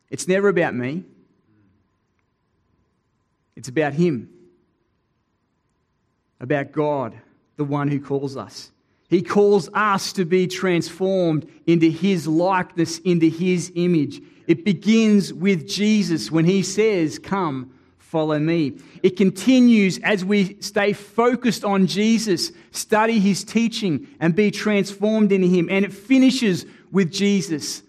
It's 0.10 0.28
never 0.28 0.48
about 0.48 0.74
me, 0.74 1.04
it's 3.56 3.68
about 3.68 3.94
Him, 3.94 4.30
about 6.40 6.72
God, 6.72 7.20
the 7.58 7.64
one 7.64 7.88
who 7.88 8.00
calls 8.00 8.38
us. 8.38 8.72
He 9.10 9.22
calls 9.22 9.70
us 9.74 10.14
to 10.14 10.26
be 10.26 10.48
transformed 10.48 11.50
into 11.66 11.90
His 11.90 12.28
likeness, 12.28 13.00
into 13.00 13.30
His 13.30 13.72
image. 13.76 14.22
It 14.48 14.66
begins 14.66 15.34
with 15.34 15.68
Jesus 15.68 16.30
when 16.30 16.46
He 16.46 16.62
says, 16.62 17.18
Come, 17.18 17.74
follow 17.98 18.38
me. 18.38 18.78
It 19.04 19.18
continues 19.18 20.00
as 20.00 20.26
we 20.26 20.58
stay 20.62 20.94
focused 20.94 21.64
on 21.64 21.88
Jesus, 21.88 22.52
study 22.72 23.20
His 23.20 23.44
teaching, 23.44 24.08
and 24.20 24.36
be 24.36 24.52
transformed 24.52 25.32
in 25.32 25.44
Him. 25.44 25.70
And 25.70 25.86
it 25.86 25.94
finishes 25.94 26.66
with 26.92 27.12
Jesus 27.12 27.84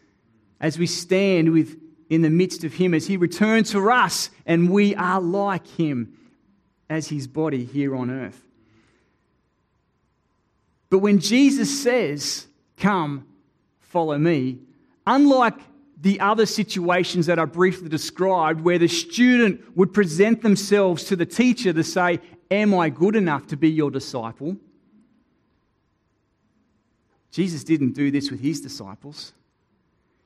as 0.60 0.78
we 0.78 0.86
stand 0.86 1.52
with, 1.52 1.80
in 2.10 2.22
the 2.22 2.30
midst 2.30 2.64
of 2.64 2.74
Him, 2.74 2.94
as 2.94 3.06
He 3.06 3.16
returns 3.16 3.72
for 3.72 3.90
us, 3.90 4.30
and 4.46 4.70
we 4.70 4.94
are 4.94 5.20
like 5.20 5.66
Him 5.66 6.16
as 6.88 7.08
His 7.08 7.26
body 7.26 7.64
here 7.64 7.94
on 7.94 8.10
earth. 8.10 8.42
But 10.90 10.98
when 10.98 11.18
Jesus 11.18 11.82
says, 11.82 12.46
Come, 12.76 13.26
follow 13.80 14.16
me, 14.18 14.58
unlike 15.06 15.54
the 16.00 16.20
other 16.20 16.46
situations 16.46 17.26
that 17.26 17.38
I 17.38 17.44
briefly 17.44 17.88
described, 17.88 18.60
where 18.60 18.78
the 18.78 18.88
student 18.88 19.76
would 19.76 19.92
present 19.92 20.42
themselves 20.42 21.04
to 21.04 21.16
the 21.16 21.26
teacher 21.26 21.72
to 21.72 21.82
say, 21.82 22.20
Am 22.50 22.74
I 22.74 22.88
good 22.88 23.16
enough 23.16 23.46
to 23.48 23.56
be 23.56 23.70
your 23.70 23.90
disciple? 23.90 24.56
Jesus 27.30 27.62
didn't 27.64 27.92
do 27.92 28.10
this 28.10 28.30
with 28.30 28.40
his 28.40 28.60
disciples. 28.60 29.32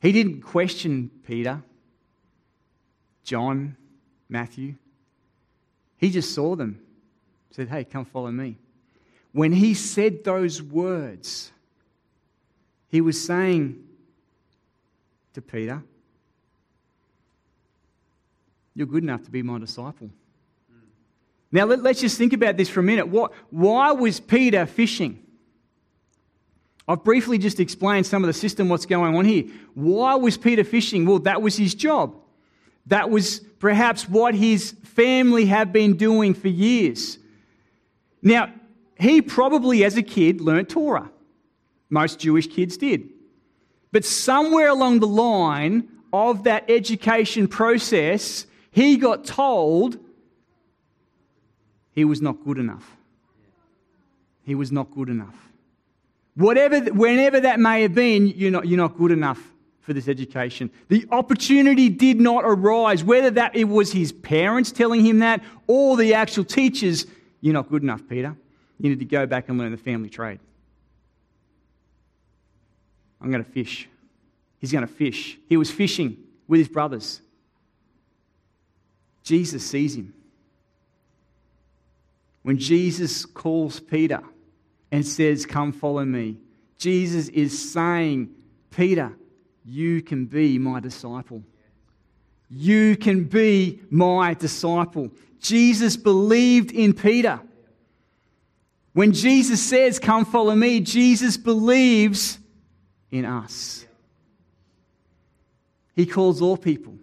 He 0.01 0.12
didn't 0.12 0.43
question 0.43 1.11
Peter, 1.27 1.62
John, 3.25 3.76
Matthew. 4.29 4.75
He 5.97 6.11
just 6.11 6.35
saw 6.35 6.57
them, 6.57 6.81
said, 7.51 7.68
Hey, 7.68 7.85
come 7.85 8.05
follow 8.05 8.31
me. 8.31 8.57
When 9.33 9.53
he 9.53 9.75
said 9.75 10.25
those 10.25 10.62
words, 10.62 11.53
he 12.88 13.01
was 13.01 13.23
saying 13.25 13.83
to 15.35 15.40
Peter, 15.40 15.83
You're 18.75 18.87
good 18.87 19.03
enough 19.03 19.23
to 19.25 19.31
be 19.31 19.42
my 19.42 19.59
disciple. 19.59 20.11
Now, 21.55 21.66
let, 21.66 21.85
us 21.85 22.01
just 22.01 22.16
think 22.16 22.33
about 22.33 22.57
this 22.57 22.70
for 22.70 22.81
a 22.81 22.83
minute. 22.83 23.09
What, 23.09 23.33
why 23.51 23.92
was 23.92 24.18
Peter 24.18 24.64
fishing? 24.64 25.23
I've 26.88 27.05
briefly 27.05 27.37
just 27.37 27.61
explained 27.61 28.07
some 28.07 28.25
of 28.25 28.27
the 28.27 28.33
system, 28.33 28.70
what's 28.70 28.87
going 28.87 29.14
on 29.14 29.27
here. 29.27 29.44
Why 29.75 30.14
was 30.14 30.38
Peter 30.38 30.64
fishing? 30.64 31.05
Well, 31.05 31.18
that 31.20 31.42
was 31.42 31.57
his 31.57 31.75
job. 31.75 32.16
That 32.87 33.11
was 33.11 33.40
perhaps 33.59 34.09
what 34.09 34.35
his 34.35 34.73
family 34.83 35.47
had 35.47 35.73
been 35.73 35.97
doing 35.97 36.35
for 36.35 36.49
years. 36.49 37.18
Now, 38.21 38.53
he 38.99 39.23
probably, 39.23 39.85
as 39.85 39.97
a 39.97 40.03
kid, 40.03 40.40
learnt 40.40 40.68
Torah. 40.68 41.11
Most 41.90 42.18
Jewish 42.18 42.47
kids 42.47 42.77
did. 42.77 43.09
But 43.90 44.05
somewhere 44.05 44.68
along 44.68 45.01
the 45.01 45.07
line 45.07 45.88
of 46.12 46.45
that 46.45 46.71
education 46.71 47.49
process, 47.49 48.47
he 48.71 48.97
got 48.97 49.25
told 49.25 49.99
he 51.92 52.05
was 52.05 52.23
not 52.23 52.42
good 52.45 52.59
enough. 52.59 52.97
He 54.45 54.55
was 54.55 54.73
not 54.73 54.90
good 54.90 55.09
enough. 55.09 55.37
Whatever, 56.35 56.81
whenever 56.92 57.40
that 57.40 57.61
may 57.61 57.83
have 57.83 57.95
been, 57.95 58.29
you're 58.29 58.51
not, 58.51 58.66
you're 58.66 58.79
not 58.79 58.97
good 58.97 59.11
enough 59.11 59.52
for 59.83 59.92
this 59.92 60.09
education. 60.09 60.71
The 60.88 61.07
opportunity 61.11 61.88
did 61.88 62.21
not 62.21 62.45
arise, 62.45 63.05
whether 63.05 63.31
that 63.33 63.55
it 63.55 63.64
was 63.64 63.92
his 63.92 64.12
parents 64.12 64.73
telling 64.73 65.05
him 65.05 65.18
that 65.18 65.42
or 65.66 65.97
the 65.97 66.14
actual 66.14 66.45
teachers, 66.45 67.07
you're 67.40 67.53
not 67.53 67.68
good 67.68 67.83
enough, 67.83 68.03
Peter. 68.09 68.37
You 68.79 68.90
need 68.90 69.01
to 69.01 69.05
go 69.05 69.27
back 69.27 69.49
and 69.49 69.59
learn 69.59 69.73
the 69.73 69.77
family 69.77 70.09
trade. 70.09 70.40
I'm 73.21 73.31
going 73.31 73.45
to 73.45 73.51
fish. 73.51 73.88
He's 74.59 74.73
going 74.73 74.87
to 74.87 74.92
fish. 74.92 75.38
He 75.49 75.57
was 75.57 75.71
fishing 75.71 76.16
with 76.49 76.59
his 76.59 76.68
brothers. 76.68 77.21
Jesus 79.23 79.64
sees 79.64 79.97
him. 79.97 80.14
When 82.42 82.59
Jesus 82.59 83.25
calls 83.25 83.79
Peter 83.79 84.21
and 84.90 85.07
says, 85.07 85.47
Come 85.47 85.73
follow 85.73 86.05
me, 86.05 86.38
Jesus 86.79 87.29
is 87.29 87.73
saying, 87.73 88.31
Peter, 88.71 89.12
you 89.64 90.03
can 90.03 90.27
be 90.27 90.59
my 90.59 90.81
disciple. 90.81 91.42
You 92.51 92.96
can 92.96 93.25
be 93.25 93.81
my 93.90 94.35
disciple. 94.35 95.11
Jesus 95.40 95.96
believed 95.96 96.70
in 96.72 96.92
Peter. 96.92 97.40
When 98.92 99.12
Jesus 99.12 99.62
says, 99.62 99.98
Come 99.98 100.25
follow 100.25 100.55
me, 100.55 100.81
Jesus 100.81 101.37
believes 101.37 102.38
in 103.11 103.25
us. 103.25 103.87
He 105.94 106.07
calls 106.07 106.42
all 106.42 106.57
people. 106.57 106.94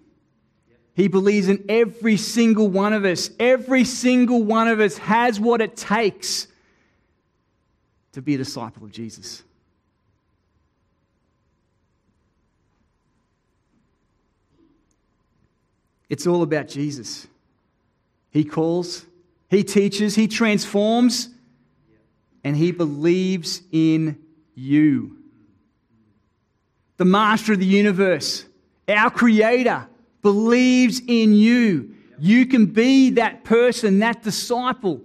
He 0.94 1.08
believes 1.08 1.48
in 1.48 1.64
every 1.70 2.18
single 2.18 2.68
one 2.68 2.94
of 2.94 3.06
us. 3.06 3.30
Every 3.40 3.86
single 3.86 4.44
one 4.44 4.68
of 4.68 4.80
us 4.80 4.98
has 4.98 5.40
what 5.40 5.62
it 5.62 5.78
takes 5.78 6.48
to 8.12 8.22
be 8.22 8.36
a 8.36 8.38
disciple 8.38 8.84
of 8.84 8.92
Jesus. 8.92 9.44
It's 16.10 16.28
all 16.28 16.42
about 16.42 16.68
Jesus. 16.68 17.28
He 18.32 18.44
calls, 18.44 19.06
He 19.50 19.64
teaches, 19.64 20.16
He 20.16 20.28
transforms, 20.28 21.30
and 22.44 22.56
he 22.56 22.72
believes 22.72 23.62
in 23.72 24.18
you. 24.56 25.18
The 26.98 27.06
master 27.06 27.54
of 27.54 27.60
the 27.60 27.66
universe, 27.66 28.46
our 28.88 29.10
creator, 29.10 29.88
believes 30.22 31.02
in 31.06 31.34
you. 31.34 31.96
You 32.18 32.46
can 32.46 32.66
be 32.68 33.12
that 33.12 33.44
person, 33.44 34.00
that 34.00 34.24
disciple, 34.24 35.02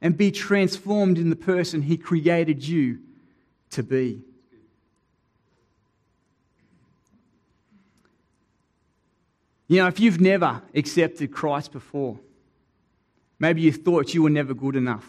and 0.00 0.16
be 0.16 0.30
transformed 0.30 1.18
in 1.18 1.30
the 1.30 1.36
person 1.36 1.82
he 1.82 1.96
created 1.96 2.66
you 2.66 2.98
to 3.70 3.82
be. 3.82 4.22
You 9.66 9.78
know, 9.78 9.86
if 9.86 9.98
you've 9.98 10.20
never 10.20 10.62
accepted 10.74 11.32
Christ 11.32 11.72
before, 11.72 12.18
maybe 13.38 13.62
you 13.62 13.72
thought 13.72 14.14
you 14.14 14.22
were 14.22 14.30
never 14.30 14.54
good 14.54 14.76
enough. 14.76 15.08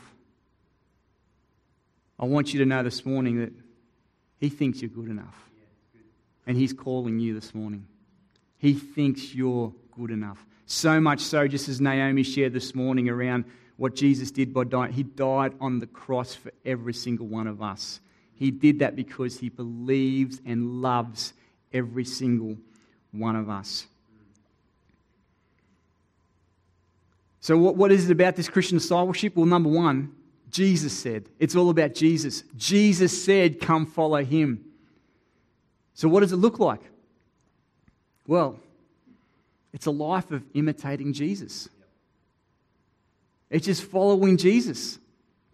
I 2.17 2.25
want 2.25 2.53
you 2.53 2.59
to 2.59 2.65
know 2.65 2.81
this 2.83 3.05
morning 3.05 3.41
that 3.41 3.51
He 4.39 4.49
thinks 4.49 4.81
you're 4.81 4.89
good 4.89 5.09
enough. 5.09 5.35
And 6.47 6.55
He's 6.55 6.73
calling 6.73 7.19
you 7.19 7.33
this 7.33 7.53
morning. 7.53 7.85
He 8.57 8.73
thinks 8.73 9.35
you're 9.35 9.73
good 9.97 10.11
enough. 10.11 10.45
So 10.65 10.99
much 10.99 11.19
so, 11.19 11.47
just 11.47 11.67
as 11.67 11.81
Naomi 11.81 12.23
shared 12.23 12.53
this 12.53 12.73
morning 12.73 13.09
around 13.09 13.45
what 13.77 13.93
Jesus 13.95 14.31
did 14.31 14.53
by 14.53 14.63
dying, 14.63 14.93
He 14.93 15.03
died 15.03 15.53
on 15.59 15.79
the 15.79 15.87
cross 15.87 16.33
for 16.33 16.51
every 16.65 16.93
single 16.93 17.27
one 17.27 17.47
of 17.47 17.61
us. 17.61 17.99
He 18.35 18.51
did 18.51 18.79
that 18.79 18.95
because 18.95 19.39
he 19.39 19.49
believes 19.49 20.41
and 20.45 20.81
loves 20.81 21.33
every 21.73 22.05
single 22.05 22.57
one 23.11 23.35
of 23.35 23.49
us. 23.49 23.87
So, 27.45 27.55
what, 27.59 27.75
what 27.75 27.91
is 27.91 28.09
it 28.09 28.11
about 28.11 28.35
this 28.35 28.49
Christian 28.49 28.79
discipleship? 28.79 29.35
Well, 29.35 29.45
number 29.45 29.69
one, 29.69 30.15
Jesus 30.49 30.97
said. 30.97 31.29
It's 31.37 31.55
all 31.55 31.69
about 31.69 31.93
Jesus. 31.93 32.43
Jesus 32.57 33.23
said, 33.23 33.61
Come 33.61 33.85
follow 33.85 34.23
him. 34.23 34.65
So, 35.93 36.09
what 36.09 36.21
does 36.21 36.31
it 36.31 36.37
look 36.37 36.57
like? 36.57 36.81
Well, 38.25 38.59
it's 39.73 39.85
a 39.85 39.91
life 39.91 40.31
of 40.31 40.41
imitating 40.55 41.13
Jesus. 41.13 41.69
It's 43.51 43.67
just 43.67 43.83
following 43.83 44.37
Jesus, 44.37 44.97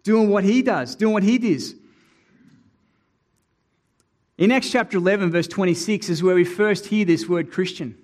doing 0.02 0.30
what 0.30 0.44
he 0.44 0.62
does, 0.62 0.94
doing 0.94 1.12
what 1.12 1.22
he 1.22 1.36
does. 1.36 1.74
In 4.38 4.50
Acts 4.50 4.70
chapter 4.70 4.96
11, 4.96 5.30
verse 5.30 5.46
26, 5.46 6.08
is 6.08 6.22
where 6.22 6.36
we 6.36 6.44
first 6.44 6.86
hear 6.86 7.04
this 7.04 7.28
word 7.28 7.52
Christian. 7.52 7.98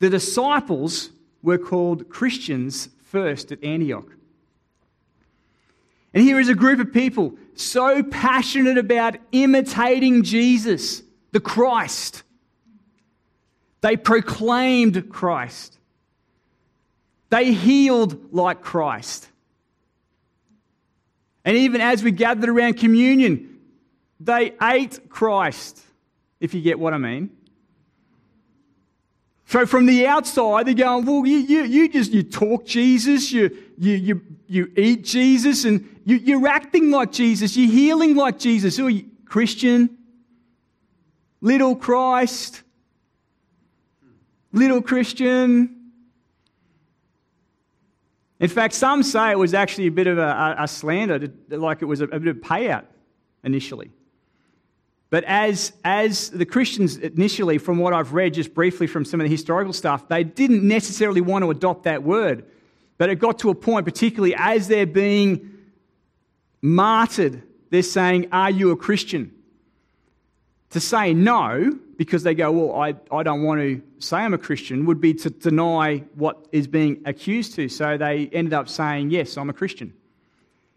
The 0.00 0.10
disciples 0.10 1.08
were 1.42 1.58
called 1.58 2.08
Christians 2.08 2.88
first 3.04 3.52
at 3.52 3.62
Antioch. 3.64 4.10
And 6.12 6.22
here 6.22 6.40
is 6.40 6.48
a 6.48 6.54
group 6.54 6.80
of 6.80 6.92
people 6.92 7.34
so 7.54 8.02
passionate 8.02 8.78
about 8.78 9.16
imitating 9.32 10.22
Jesus, 10.22 11.02
the 11.32 11.40
Christ. 11.40 12.22
They 13.80 13.96
proclaimed 13.96 15.10
Christ. 15.10 15.78
They 17.30 17.52
healed 17.52 18.32
like 18.32 18.60
Christ. 18.60 19.28
And 21.44 21.56
even 21.56 21.80
as 21.80 22.02
we 22.02 22.10
gathered 22.10 22.48
around 22.48 22.74
communion, 22.74 23.58
they 24.18 24.52
ate 24.60 25.08
Christ, 25.08 25.80
if 26.40 26.54
you 26.54 26.60
get 26.60 26.78
what 26.78 26.92
I 26.92 26.98
mean. 26.98 27.30
So 29.50 29.66
from 29.66 29.86
the 29.86 30.06
outside, 30.06 30.68
they're 30.68 30.74
going, 30.74 31.04
well, 31.04 31.26
you, 31.26 31.38
you, 31.38 31.62
you 31.64 31.88
just, 31.88 32.12
you 32.12 32.22
talk 32.22 32.64
Jesus, 32.64 33.32
you, 33.32 33.50
you, 33.76 33.94
you, 33.94 34.22
you 34.46 34.72
eat 34.76 35.02
Jesus, 35.02 35.64
and 35.64 35.88
you, 36.04 36.18
you're 36.18 36.46
acting 36.46 36.92
like 36.92 37.10
Jesus, 37.10 37.56
you're 37.56 37.68
healing 37.68 38.14
like 38.14 38.38
Jesus. 38.38 38.76
Who 38.76 38.86
are 38.86 38.90
you? 38.90 39.06
Christian? 39.24 39.98
Little 41.40 41.74
Christ? 41.74 42.62
Little 44.52 44.80
Christian? 44.80 45.90
In 48.38 48.48
fact, 48.48 48.74
some 48.74 49.02
say 49.02 49.32
it 49.32 49.38
was 49.38 49.52
actually 49.52 49.88
a 49.88 49.90
bit 49.90 50.06
of 50.06 50.18
a, 50.18 50.54
a 50.60 50.68
slander, 50.68 51.28
like 51.48 51.82
it 51.82 51.86
was 51.86 52.00
a, 52.00 52.04
a 52.04 52.20
bit 52.20 52.28
of 52.28 52.36
payout 52.36 52.84
initially. 53.42 53.90
But 55.10 55.24
as, 55.24 55.72
as 55.84 56.30
the 56.30 56.46
Christians 56.46 56.96
initially, 56.96 57.58
from 57.58 57.78
what 57.78 57.92
I've 57.92 58.12
read 58.12 58.34
just 58.34 58.54
briefly 58.54 58.86
from 58.86 59.04
some 59.04 59.20
of 59.20 59.24
the 59.24 59.30
historical 59.30 59.72
stuff, 59.72 60.08
they 60.08 60.22
didn't 60.22 60.66
necessarily 60.66 61.20
want 61.20 61.44
to 61.44 61.50
adopt 61.50 61.82
that 61.82 62.04
word. 62.04 62.44
But 62.96 63.10
it 63.10 63.16
got 63.16 63.40
to 63.40 63.50
a 63.50 63.54
point, 63.54 63.84
particularly 63.84 64.34
as 64.36 64.68
they're 64.68 64.86
being 64.86 65.58
martyred, 66.62 67.42
they're 67.70 67.82
saying, 67.82 68.28
Are 68.30 68.50
you 68.50 68.70
a 68.70 68.76
Christian? 68.76 69.34
To 70.70 70.80
say 70.80 71.12
no, 71.12 71.76
because 71.96 72.22
they 72.22 72.34
go, 72.34 72.52
Well, 72.52 72.80
I, 72.80 72.94
I 73.10 73.24
don't 73.24 73.42
want 73.42 73.60
to 73.60 73.82
say 73.98 74.18
I'm 74.18 74.34
a 74.34 74.38
Christian, 74.38 74.86
would 74.86 75.00
be 75.00 75.14
to 75.14 75.30
deny 75.30 76.04
what 76.14 76.46
is 76.52 76.68
being 76.68 77.02
accused 77.04 77.54
to. 77.56 77.68
So 77.68 77.96
they 77.96 78.28
ended 78.32 78.52
up 78.52 78.68
saying, 78.68 79.10
Yes, 79.10 79.36
I'm 79.36 79.50
a 79.50 79.54
Christian. 79.54 79.92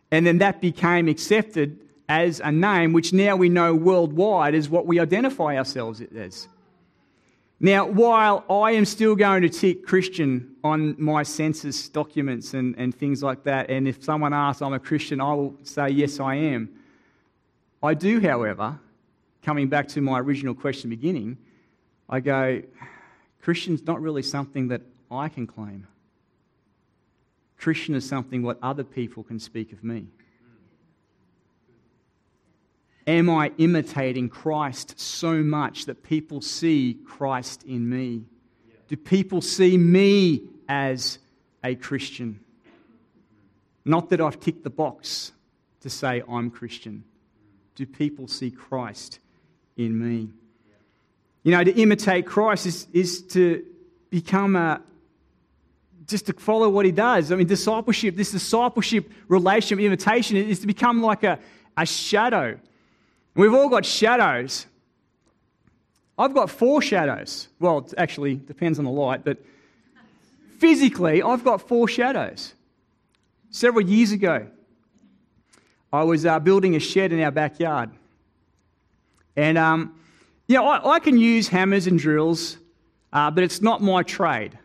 And 0.10 0.26
then 0.26 0.40
that 0.40 0.60
became 0.60 1.08
accepted 1.08 1.80
as 2.14 2.40
a 2.42 2.52
name, 2.52 2.94
which 2.94 3.12
now 3.12 3.36
we 3.36 3.50
know 3.50 3.74
worldwide 3.74 4.54
is 4.54 4.70
what 4.70 4.86
we 4.86 5.00
identify 5.00 5.58
ourselves 5.58 6.00
as. 6.16 6.48
Now, 7.60 7.88
while 7.88 8.46
I 8.48 8.74
am 8.74 8.86
still 8.86 9.16
going 9.16 9.42
to 9.42 9.50
tick 9.50 9.84
Christian 9.84 10.56
on 10.64 10.96
my 11.02 11.24
census 11.24 11.90
documents 11.90 12.54
and, 12.54 12.76
and 12.78 12.94
things 12.94 13.24
like 13.24 13.44
that, 13.46 13.72
and 13.72 13.88
if 13.88 14.04
someone 14.04 14.32
asks 14.32 14.62
I'm 14.62 14.74
a 14.74 14.80
Christian, 14.80 15.20
I 15.20 15.34
will 15.34 15.56
say, 15.64 15.90
yes, 15.90 16.20
I 16.20 16.36
am. 16.36 16.70
I 17.82 17.96
do, 17.96 18.20
however, 18.20 18.80
coming 19.42 19.68
back 19.68 19.88
to 19.90 20.02
my 20.02 20.20
original 20.20 20.54
question 20.54 20.92
beginning, 20.92 21.38
I 22.08 22.20
go, 22.20 22.62
Christian's 23.42 23.84
not 23.88 24.00
really 24.02 24.22
something 24.22 24.68
that 24.68 24.82
I 25.10 25.30
can 25.30 25.48
claim. 25.48 25.88
Christian 27.58 27.96
is 27.96 28.08
something 28.08 28.44
what 28.44 28.60
other 28.62 28.84
people 28.84 29.24
can 29.24 29.40
speak 29.40 29.74
of 29.74 29.84
me. 29.84 30.06
Am 33.06 33.30
I 33.30 33.52
imitating 33.58 34.30
Christ 34.30 35.00
so 35.00 35.44
much 35.44 35.86
that 35.86 36.04
people 36.04 36.42
see 36.42 36.98
Christ 37.06 37.64
in 37.64 37.90
me? 37.90 38.24
Do 38.88 38.96
people 38.96 39.42
see 39.42 39.78
me 39.78 40.44
as 40.70 41.20
a 41.64 41.76
Christian? 41.76 42.40
Not 43.84 44.10
that 44.10 44.22
I've 44.22 44.40
ticked 44.40 44.64
the 44.64 44.70
box 44.70 45.34
to 45.82 45.90
say 45.90 46.24
I'm 46.30 46.50
Christian. 46.50 47.04
Do 47.76 47.86
people 47.86 48.28
see 48.28 48.52
Christ 48.52 49.20
in 49.76 50.00
me? 50.00 50.30
You 51.44 51.52
know, 51.52 51.64
to 51.64 51.74
imitate 51.74 52.26
Christ 52.26 52.66
is, 52.66 52.88
is 52.94 53.22
to 53.28 53.66
become 54.10 54.56
a, 54.56 54.82
just 56.08 56.28
to 56.28 56.34
follow 56.34 56.70
what 56.70 56.86
he 56.86 56.92
does. 56.94 57.34
I 57.34 57.36
mean, 57.36 57.48
discipleship, 57.48 58.16
this 58.16 58.32
discipleship 58.32 59.12
relationship, 59.28 59.84
imitation, 59.84 60.38
is 60.38 60.60
to 60.60 60.68
become 60.68 61.02
like 61.02 61.24
a, 61.24 61.38
a 61.76 61.86
shadow 61.86 62.58
We've 63.36 63.54
all 63.54 63.70
got 63.70 63.86
shadows. 63.86 64.68
I've 66.18 66.34
got 66.34 66.50
four 66.50 66.82
shadows. 66.82 67.48
Well, 67.60 67.80
it 67.80 67.94
actually 67.98 68.36
depends 68.36 68.78
on 68.78 68.86
the 68.86 68.92
light, 68.92 69.24
but 69.24 69.38
physically, 70.60 71.24
I've 71.24 71.44
got 71.44 71.68
four 71.68 71.88
shadows. 71.88 72.54
Several 73.50 73.86
years 73.86 74.12
ago, 74.12 74.48
I 75.92 76.04
was 76.04 76.26
uh, 76.26 76.40
building 76.40 76.76
a 76.76 76.80
shed 76.80 77.12
in 77.12 77.22
our 77.22 77.32
backyard. 77.32 77.90
And, 79.36 79.58
um, 79.58 80.00
yeah, 80.48 80.62
I, 80.62 80.96
I, 80.96 81.00
can 81.00 81.18
use 81.18 81.48
hammers 81.48 81.88
and 81.88 81.98
drills, 81.98 82.58
uh, 83.12 83.32
but 83.32 83.44
it's 83.44 83.62
not 83.62 83.82
my 83.82 84.04
trade. 84.04 84.58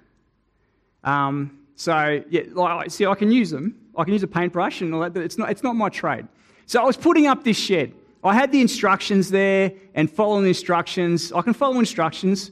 Um, 1.05 1.59
so, 1.75 2.23
yeah, 2.29 2.43
like, 2.53 2.91
see, 2.91 3.07
I 3.07 3.15
can 3.15 3.31
use 3.31 3.51
them. 3.51 3.79
I 3.97 4.05
can 4.05 4.13
use 4.13 4.23
a 4.23 4.29
paintbrush 4.29 4.81
and 4.83 4.95
all 4.95 5.01
that, 5.01 5.15
but 5.15 5.23
it's 5.23 5.39
not, 5.39 5.51
it's 5.51 5.63
not 5.63 5.75
my 5.75 5.89
trade. 5.89 6.27
So 6.67 6.83
I 6.83 6.85
was 6.85 6.97
putting 6.97 7.27
up 7.27 7.45
this 7.45 7.59
shed. 7.59 7.93
I 8.23 8.35
had 8.35 8.51
the 8.51 8.61
instructions 8.61 9.31
there 9.31 9.73
and 9.95 10.11
following 10.11 10.43
the 10.43 10.49
instructions. 10.49 11.33
I 11.33 11.43
can 11.43 11.53
follow 11.53 11.79
instructions. 11.79 12.51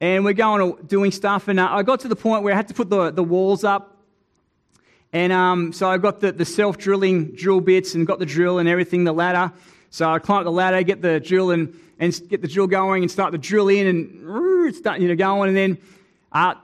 And 0.00 0.24
we're 0.24 0.32
going 0.32 0.76
to 0.76 0.82
doing 0.82 1.12
stuff. 1.12 1.48
And 1.48 1.60
uh, 1.60 1.68
I 1.70 1.82
got 1.82 2.00
to 2.00 2.08
the 2.08 2.16
point 2.16 2.42
where 2.42 2.52
I 2.52 2.56
had 2.56 2.68
to 2.68 2.74
put 2.74 2.90
the, 2.90 3.10
the 3.10 3.22
walls 3.22 3.62
up. 3.62 3.98
And 5.12 5.32
um, 5.32 5.72
so 5.72 5.88
I 5.88 5.98
got 5.98 6.20
the, 6.20 6.32
the 6.32 6.44
self 6.44 6.78
drilling 6.78 7.32
drill 7.32 7.60
bits 7.60 7.94
and 7.94 8.06
got 8.06 8.18
the 8.18 8.26
drill 8.26 8.58
and 8.58 8.68
everything, 8.68 9.04
the 9.04 9.12
ladder. 9.12 9.52
So 9.90 10.10
I 10.10 10.18
climb 10.18 10.38
up 10.38 10.44
the 10.44 10.50
ladder, 10.50 10.82
get 10.82 11.02
the 11.02 11.20
drill 11.20 11.50
and, 11.50 11.78
and 11.98 12.18
get 12.28 12.40
the 12.40 12.48
drill 12.48 12.66
going 12.66 13.02
and 13.02 13.10
start 13.10 13.30
the 13.30 13.38
drill 13.38 13.68
in 13.68 13.86
and 13.86 14.74
start 14.74 15.00
you 15.00 15.08
know, 15.08 15.14
going. 15.14 15.48
And 15.48 15.56
then 15.56 15.78
uh, 16.32 16.54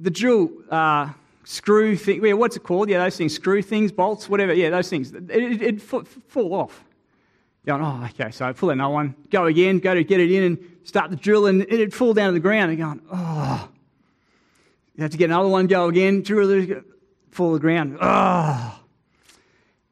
the 0.00 0.10
drill 0.10 0.50
uh, 0.68 1.10
screw 1.44 1.96
thing, 1.96 2.24
yeah, 2.24 2.32
what's 2.32 2.56
it 2.56 2.64
called? 2.64 2.90
Yeah, 2.90 2.98
those 3.04 3.16
things, 3.16 3.32
screw 3.32 3.62
things, 3.62 3.92
bolts, 3.92 4.28
whatever. 4.28 4.52
Yeah, 4.52 4.70
those 4.70 4.90
things. 4.90 5.12
It, 5.12 5.30
it, 5.30 5.62
it 5.62 5.80
fall 5.80 6.54
off. 6.54 6.84
Going, 7.66 7.82
oh, 7.82 8.08
okay, 8.08 8.30
so 8.30 8.46
I 8.46 8.52
pull 8.52 8.70
another 8.70 8.94
one, 8.94 9.14
go 9.30 9.44
again, 9.44 9.80
go 9.80 9.94
to 9.94 10.02
get 10.02 10.18
it 10.18 10.30
in 10.30 10.42
and 10.44 10.58
start 10.84 11.10
the 11.10 11.16
drill, 11.16 11.46
and 11.46 11.62
it'd 11.62 11.92
fall 11.92 12.14
down 12.14 12.28
to 12.28 12.32
the 12.32 12.40
ground. 12.40 12.70
And 12.70 12.78
going, 12.78 13.02
oh. 13.12 13.68
You 14.96 15.02
have 15.02 15.10
to 15.12 15.18
get 15.18 15.26
another 15.26 15.48
one, 15.48 15.66
go 15.66 15.88
again, 15.88 16.22
drill 16.22 16.82
fall 17.30 17.50
to 17.50 17.54
the 17.54 17.60
ground. 17.60 17.98
Oh. 18.00 18.80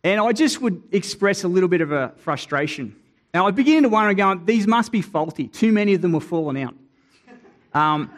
And 0.03 0.21
I 0.21 0.33
just 0.33 0.63
would 0.63 0.83
express 0.93 1.45
a 1.45 1.49
little 1.49 1.69
bit 1.69 1.83
of 1.83 1.93
a 1.93 2.15
frustration. 2.17 2.97
Now, 3.35 3.47
I 3.47 3.51
begin 3.51 3.83
to 3.83 3.91
wonder, 3.91 4.15
going, 4.15 4.47
these 4.47 4.67
must 4.67 4.91
be 4.91 5.03
faulty. 5.03 5.47
Too 5.47 5.71
many 5.71 5.93
of 5.93 6.01
them 6.01 6.13
were 6.13 6.21
falling 6.21 6.63
out. 6.63 6.75
Um, 7.75 8.11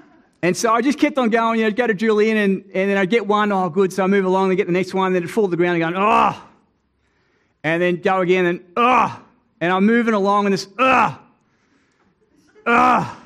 and 0.42 0.56
so 0.56 0.72
I 0.72 0.80
just 0.80 0.98
kept 0.98 1.18
on 1.18 1.28
going, 1.28 1.58
you 1.58 1.64
know, 1.64 1.72
go 1.72 1.88
to 1.88 1.94
drill 1.94 2.20
in, 2.20 2.36
and, 2.36 2.64
and 2.72 2.88
then 2.88 2.96
I'd 2.96 3.10
get 3.10 3.26
one, 3.26 3.50
oh, 3.50 3.68
good, 3.68 3.92
so 3.92 4.04
I 4.04 4.06
move 4.06 4.24
along 4.24 4.50
and 4.50 4.56
get 4.56 4.68
the 4.68 4.72
next 4.72 4.94
one, 4.94 5.12
then 5.12 5.24
it'd 5.24 5.34
fall 5.34 5.46
to 5.46 5.50
the 5.50 5.56
ground 5.56 5.82
and 5.82 5.92
going, 5.92 6.04
oh. 6.04 6.40
And 7.64 7.82
then 7.82 7.96
go 7.96 8.20
again, 8.20 8.46
and 8.46 8.64
oh 8.76 9.20
and 9.60 9.72
I'm 9.72 9.84
moving 9.84 10.14
along 10.14 10.46
in 10.46 10.52
this, 10.52 10.68
ugh, 10.78 11.18
ugh, 12.66 13.16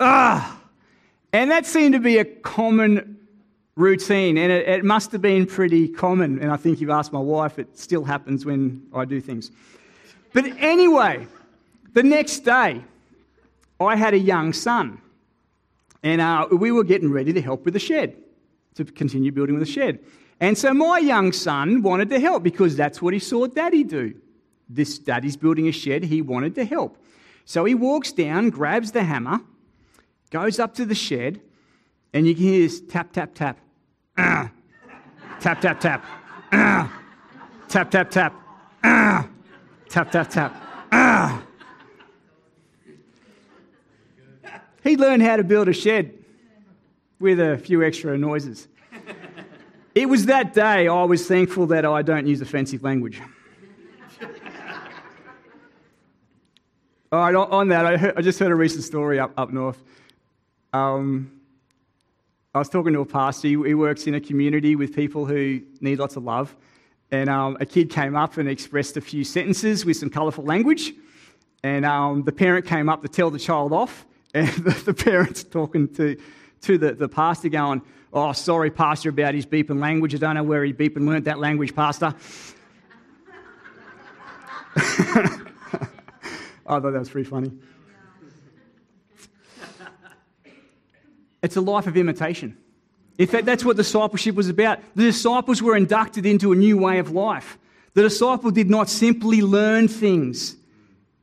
ugh. 0.00 0.58
And 1.32 1.50
that 1.50 1.64
seemed 1.64 1.94
to 1.94 2.00
be 2.00 2.18
a 2.18 2.24
common 2.24 3.18
routine, 3.76 4.36
and 4.36 4.52
it, 4.52 4.68
it, 4.68 4.84
must 4.84 5.12
have 5.12 5.22
been 5.22 5.46
pretty 5.46 5.88
common. 5.88 6.38
And 6.40 6.50
I 6.50 6.56
think 6.56 6.80
you've 6.80 6.90
asked 6.90 7.12
my 7.12 7.20
wife, 7.20 7.58
it 7.58 7.78
still 7.78 8.04
happens 8.04 8.44
when 8.44 8.82
I 8.92 9.04
do 9.04 9.20
things. 9.20 9.50
But 10.32 10.44
anyway, 10.58 11.26
the 11.94 12.02
next 12.02 12.40
day, 12.40 12.82
I 13.80 13.96
had 13.96 14.14
a 14.14 14.18
young 14.18 14.52
son, 14.52 15.00
and 16.02 16.20
uh, 16.20 16.48
we 16.50 16.70
were 16.70 16.84
getting 16.84 17.10
ready 17.10 17.32
to 17.32 17.40
help 17.40 17.64
with 17.64 17.74
the 17.74 17.80
shed, 17.80 18.16
to 18.74 18.84
continue 18.84 19.32
building 19.32 19.54
with 19.58 19.66
the 19.66 19.72
shed. 19.72 20.00
And 20.40 20.58
so 20.58 20.74
my 20.74 20.98
young 20.98 21.32
son 21.32 21.82
wanted 21.82 22.10
to 22.10 22.20
help 22.20 22.42
because 22.42 22.76
that's 22.76 23.00
what 23.00 23.14
he 23.14 23.20
saw 23.20 23.46
daddy 23.46 23.84
do. 23.84 24.14
This 24.74 24.98
daddy's 24.98 25.36
building 25.36 25.68
a 25.68 25.72
shed, 25.72 26.04
he 26.04 26.22
wanted 26.22 26.54
to 26.56 26.64
help. 26.64 26.96
So 27.44 27.64
he 27.64 27.74
walks 27.74 28.12
down, 28.12 28.50
grabs 28.50 28.92
the 28.92 29.04
hammer, 29.04 29.40
goes 30.30 30.58
up 30.58 30.74
to 30.74 30.84
the 30.84 30.94
shed, 30.94 31.40
and 32.12 32.26
you 32.26 32.34
can 32.34 32.44
hear 32.44 32.60
this 32.60 32.80
tap, 32.80 33.12
tap, 33.12 33.34
tap. 33.34 33.58
Uh, 34.16 34.48
tap, 35.40 35.60
tap, 35.60 35.80
tap. 35.80 36.04
Uh, 36.50 36.88
tap, 37.68 37.90
tap, 37.90 38.10
tap. 38.10 38.34
Uh, 38.82 39.22
tap, 39.88 40.10
tap, 40.10 40.30
tap. 40.30 40.56
Uh. 40.92 41.40
He 44.84 44.96
learned 44.96 45.22
how 45.22 45.36
to 45.36 45.44
build 45.44 45.68
a 45.68 45.72
shed 45.72 46.12
with 47.20 47.38
a 47.40 47.56
few 47.58 47.84
extra 47.84 48.18
noises. 48.18 48.68
It 49.94 50.08
was 50.08 50.26
that 50.26 50.54
day 50.54 50.88
I 50.88 51.04
was 51.04 51.26
thankful 51.26 51.66
that 51.66 51.84
I 51.84 52.02
don't 52.02 52.26
use 52.26 52.40
offensive 52.40 52.82
language. 52.82 53.20
All 57.12 57.18
right, 57.18 57.34
on 57.34 57.68
that, 57.68 57.84
I, 57.84 57.98
heard, 57.98 58.14
I, 58.16 58.22
just 58.22 58.38
heard 58.38 58.50
a 58.50 58.54
recent 58.54 58.84
story 58.84 59.20
up, 59.20 59.32
up 59.36 59.52
north. 59.52 59.82
Um, 60.72 61.30
I 62.54 62.58
was 62.58 62.70
talking 62.70 62.94
to 62.94 63.00
a 63.00 63.04
pastor. 63.04 63.48
He, 63.48 63.74
works 63.74 64.06
in 64.06 64.14
a 64.14 64.20
community 64.20 64.76
with 64.76 64.96
people 64.96 65.26
who 65.26 65.60
need 65.82 65.98
lots 65.98 66.16
of 66.16 66.24
love. 66.24 66.56
And 67.10 67.28
um, 67.28 67.58
a 67.60 67.66
kid 67.66 67.90
came 67.90 68.16
up 68.16 68.38
and 68.38 68.48
expressed 68.48 68.96
a 68.96 69.02
few 69.02 69.24
sentences 69.24 69.84
with 69.84 69.98
some 69.98 70.08
colourful 70.08 70.44
language. 70.44 70.94
And 71.62 71.84
um, 71.84 72.22
the 72.22 72.32
parent 72.32 72.64
came 72.64 72.88
up 72.88 73.02
to 73.02 73.08
tell 73.08 73.30
the 73.30 73.38
child 73.38 73.74
off. 73.74 74.06
And 74.34 74.48
the, 74.48 74.70
the 74.70 74.94
parent's 74.94 75.44
talking 75.44 75.88
to, 75.96 76.16
to 76.62 76.78
the, 76.78 76.94
the 76.94 77.10
pastor, 77.10 77.50
going, 77.50 77.82
Oh, 78.14 78.32
sorry, 78.32 78.70
Pastor, 78.70 79.10
about 79.10 79.34
his 79.34 79.44
beeping 79.44 79.78
language. 79.78 80.14
I 80.14 80.18
don't 80.18 80.36
know 80.36 80.42
where 80.42 80.64
he 80.64 80.72
beeped 80.72 80.96
and 80.96 81.04
learnt 81.04 81.26
that 81.26 81.38
language, 81.38 81.76
Pastor. 81.76 82.14
Oh, 86.66 86.76
I 86.76 86.80
thought 86.80 86.92
that 86.92 86.98
was 86.98 87.10
pretty 87.10 87.28
funny. 87.28 87.52
It's 91.42 91.56
a 91.56 91.60
life 91.60 91.86
of 91.86 91.96
imitation. 91.96 92.56
In 93.18 93.26
fact, 93.26 93.46
that's 93.46 93.64
what 93.64 93.76
discipleship 93.76 94.36
was 94.36 94.48
about. 94.48 94.78
The 94.94 95.04
disciples 95.04 95.60
were 95.60 95.76
inducted 95.76 96.24
into 96.24 96.52
a 96.52 96.56
new 96.56 96.78
way 96.78 96.98
of 96.98 97.10
life. 97.10 97.58
The 97.94 98.02
disciple 98.02 98.50
did 98.50 98.70
not 98.70 98.88
simply 98.88 99.42
learn 99.42 99.88
things, 99.88 100.56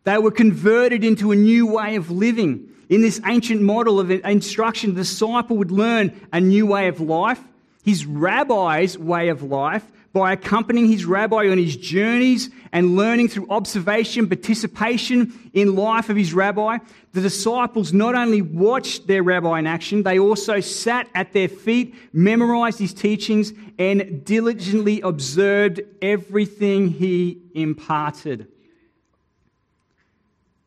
they 0.04 0.18
were 0.18 0.32
converted 0.32 1.04
into 1.04 1.32
a 1.32 1.36
new 1.36 1.68
way 1.68 1.96
of 1.96 2.10
living. 2.10 2.68
In 2.90 3.02
this 3.02 3.22
ancient 3.26 3.62
model 3.62 4.00
of 4.00 4.10
instruction, 4.10 4.96
the 4.96 5.02
disciple 5.02 5.58
would 5.58 5.70
learn 5.70 6.20
a 6.34 6.42
new 6.42 6.66
way 6.66 6.88
of 6.88 7.00
life, 7.00 7.40
his 7.84 8.06
rabbi's 8.06 8.98
way 8.98 9.30
of 9.30 9.44
life, 9.44 9.86
by 10.12 10.34
accompanying 10.34 10.88
his 10.88 11.06
rabbi 11.06 11.50
on 11.50 11.58
his 11.58 11.78
journeys 11.78 12.50
and 12.72 12.96
learning 12.96 13.28
through 13.28 13.48
observation, 13.50 14.28
participation 14.28 15.52
in 15.54 15.76
life 15.76 16.10
of 16.10 16.18
his 16.18 16.34
rabbi. 16.34 16.78
The 17.14 17.22
disciples 17.22 17.94
not 17.94 18.16
only 18.16 18.42
watched 18.42 19.08
their 19.08 19.22
rabbi 19.22 19.60
in 19.60 19.68
action, 19.68 20.04
they 20.04 20.18
also 20.18 20.60
sat 20.60 21.08
at 21.14 21.34
their 21.34 21.48
feet, 21.48 21.96
memorized 22.12 22.80
his 22.80 22.94
teachings, 22.94 23.54
and 23.78 24.26
diligently 24.26 25.02
observed 25.02 25.82
everything 26.02 26.90
he 26.90 27.42
imparted. 27.54 28.48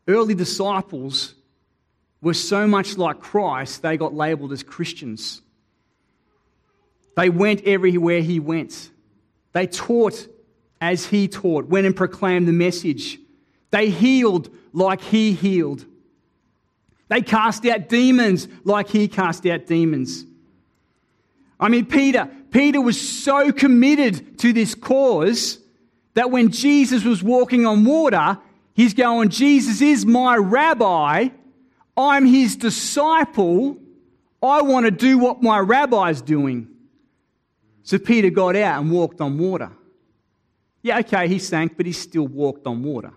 Early 0.06 0.34
disciples 0.34 1.34
were 2.20 2.34
so 2.34 2.68
much 2.68 2.96
like 2.96 3.20
Christ, 3.20 3.82
they 3.82 3.96
got 3.96 4.14
labeled 4.14 4.52
as 4.52 4.62
Christians. 4.62 5.42
They 7.16 7.28
went 7.28 7.64
everywhere 7.64 8.20
he 8.20 8.40
went. 8.40 8.91
They 9.52 9.66
taught 9.66 10.28
as 10.80 11.06
he 11.06 11.28
taught, 11.28 11.66
went 11.66 11.86
and 11.86 11.94
proclaimed 11.94 12.48
the 12.48 12.52
message. 12.52 13.18
They 13.70 13.88
healed 13.88 14.50
like 14.72 15.00
he 15.00 15.32
healed. 15.32 15.84
They 17.08 17.22
cast 17.22 17.64
out 17.66 17.88
demons 17.88 18.48
like 18.64 18.88
he 18.88 19.06
cast 19.06 19.46
out 19.46 19.66
demons. 19.66 20.24
I 21.60 21.68
mean, 21.68 21.86
Peter, 21.86 22.28
Peter 22.50 22.80
was 22.80 23.00
so 23.00 23.52
committed 23.52 24.38
to 24.40 24.52
this 24.52 24.74
cause 24.74 25.58
that 26.14 26.30
when 26.30 26.50
Jesus 26.50 27.04
was 27.04 27.22
walking 27.22 27.64
on 27.64 27.84
water, 27.84 28.38
he's 28.74 28.94
going, 28.94 29.28
Jesus 29.28 29.80
is 29.80 30.04
my 30.04 30.36
rabbi. 30.36 31.28
I'm 31.96 32.26
his 32.26 32.56
disciple. 32.56 33.76
I 34.42 34.62
want 34.62 34.86
to 34.86 34.90
do 34.90 35.18
what 35.18 35.42
my 35.42 35.60
rabbi's 35.60 36.20
doing. 36.20 36.71
So 37.82 37.98
Peter 37.98 38.30
got 38.30 38.56
out 38.56 38.80
and 38.80 38.90
walked 38.90 39.20
on 39.20 39.38
water. 39.38 39.70
Yeah, 40.82 40.98
okay, 41.00 41.28
he 41.28 41.38
sank, 41.38 41.76
but 41.76 41.86
he 41.86 41.92
still 41.92 42.26
walked 42.26 42.66
on 42.66 42.82
water. 42.82 43.12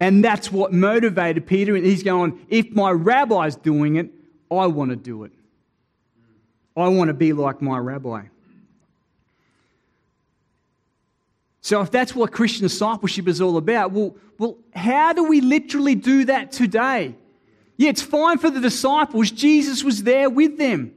And 0.00 0.24
that's 0.24 0.50
what 0.50 0.72
motivated 0.72 1.46
Peter. 1.46 1.76
And 1.76 1.86
he's 1.86 2.02
going, 2.02 2.44
if 2.48 2.70
my 2.70 2.90
rabbi's 2.90 3.56
doing 3.56 3.96
it, 3.96 4.10
I 4.50 4.66
want 4.66 4.90
to 4.90 4.96
do 4.96 5.24
it. 5.24 5.32
I 6.76 6.88
want 6.88 7.08
to 7.08 7.14
be 7.14 7.32
like 7.32 7.62
my 7.62 7.78
rabbi. 7.78 8.24
So, 11.60 11.80
if 11.80 11.90
that's 11.90 12.14
what 12.14 12.32
Christian 12.32 12.62
discipleship 12.62 13.28
is 13.28 13.40
all 13.40 13.56
about, 13.56 13.92
well, 13.92 14.16
well, 14.38 14.58
how 14.74 15.12
do 15.12 15.24
we 15.24 15.40
literally 15.40 15.94
do 15.94 16.24
that 16.24 16.50
today? 16.50 17.14
Yeah, 17.76 17.90
it's 17.90 18.02
fine 18.02 18.38
for 18.38 18.50
the 18.50 18.60
disciples. 18.60 19.30
Jesus 19.30 19.84
was 19.84 20.02
there 20.02 20.28
with 20.28 20.58
them. 20.58 20.92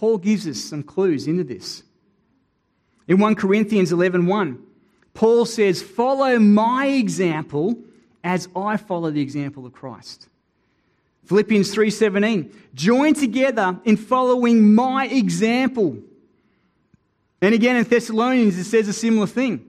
Paul 0.00 0.16
gives 0.16 0.48
us 0.48 0.58
some 0.58 0.82
clues 0.82 1.26
into 1.26 1.44
this. 1.44 1.82
In 3.06 3.18
1 3.18 3.34
Corinthians 3.34 3.92
11 3.92 4.24
1, 4.24 4.58
Paul 5.12 5.44
says, 5.44 5.82
Follow 5.82 6.38
my 6.38 6.86
example 6.86 7.76
as 8.24 8.48
I 8.56 8.78
follow 8.78 9.10
the 9.10 9.20
example 9.20 9.66
of 9.66 9.74
Christ. 9.74 10.26
Philippians 11.26 11.74
3:17 11.74 12.50
join 12.72 13.12
together 13.12 13.78
in 13.84 13.98
following 13.98 14.74
my 14.74 15.06
example. 15.06 15.98
And 17.42 17.54
again 17.54 17.76
in 17.76 17.84
Thessalonians 17.84 18.56
it 18.56 18.64
says 18.64 18.88
a 18.88 18.94
similar 18.94 19.26
thing. 19.26 19.66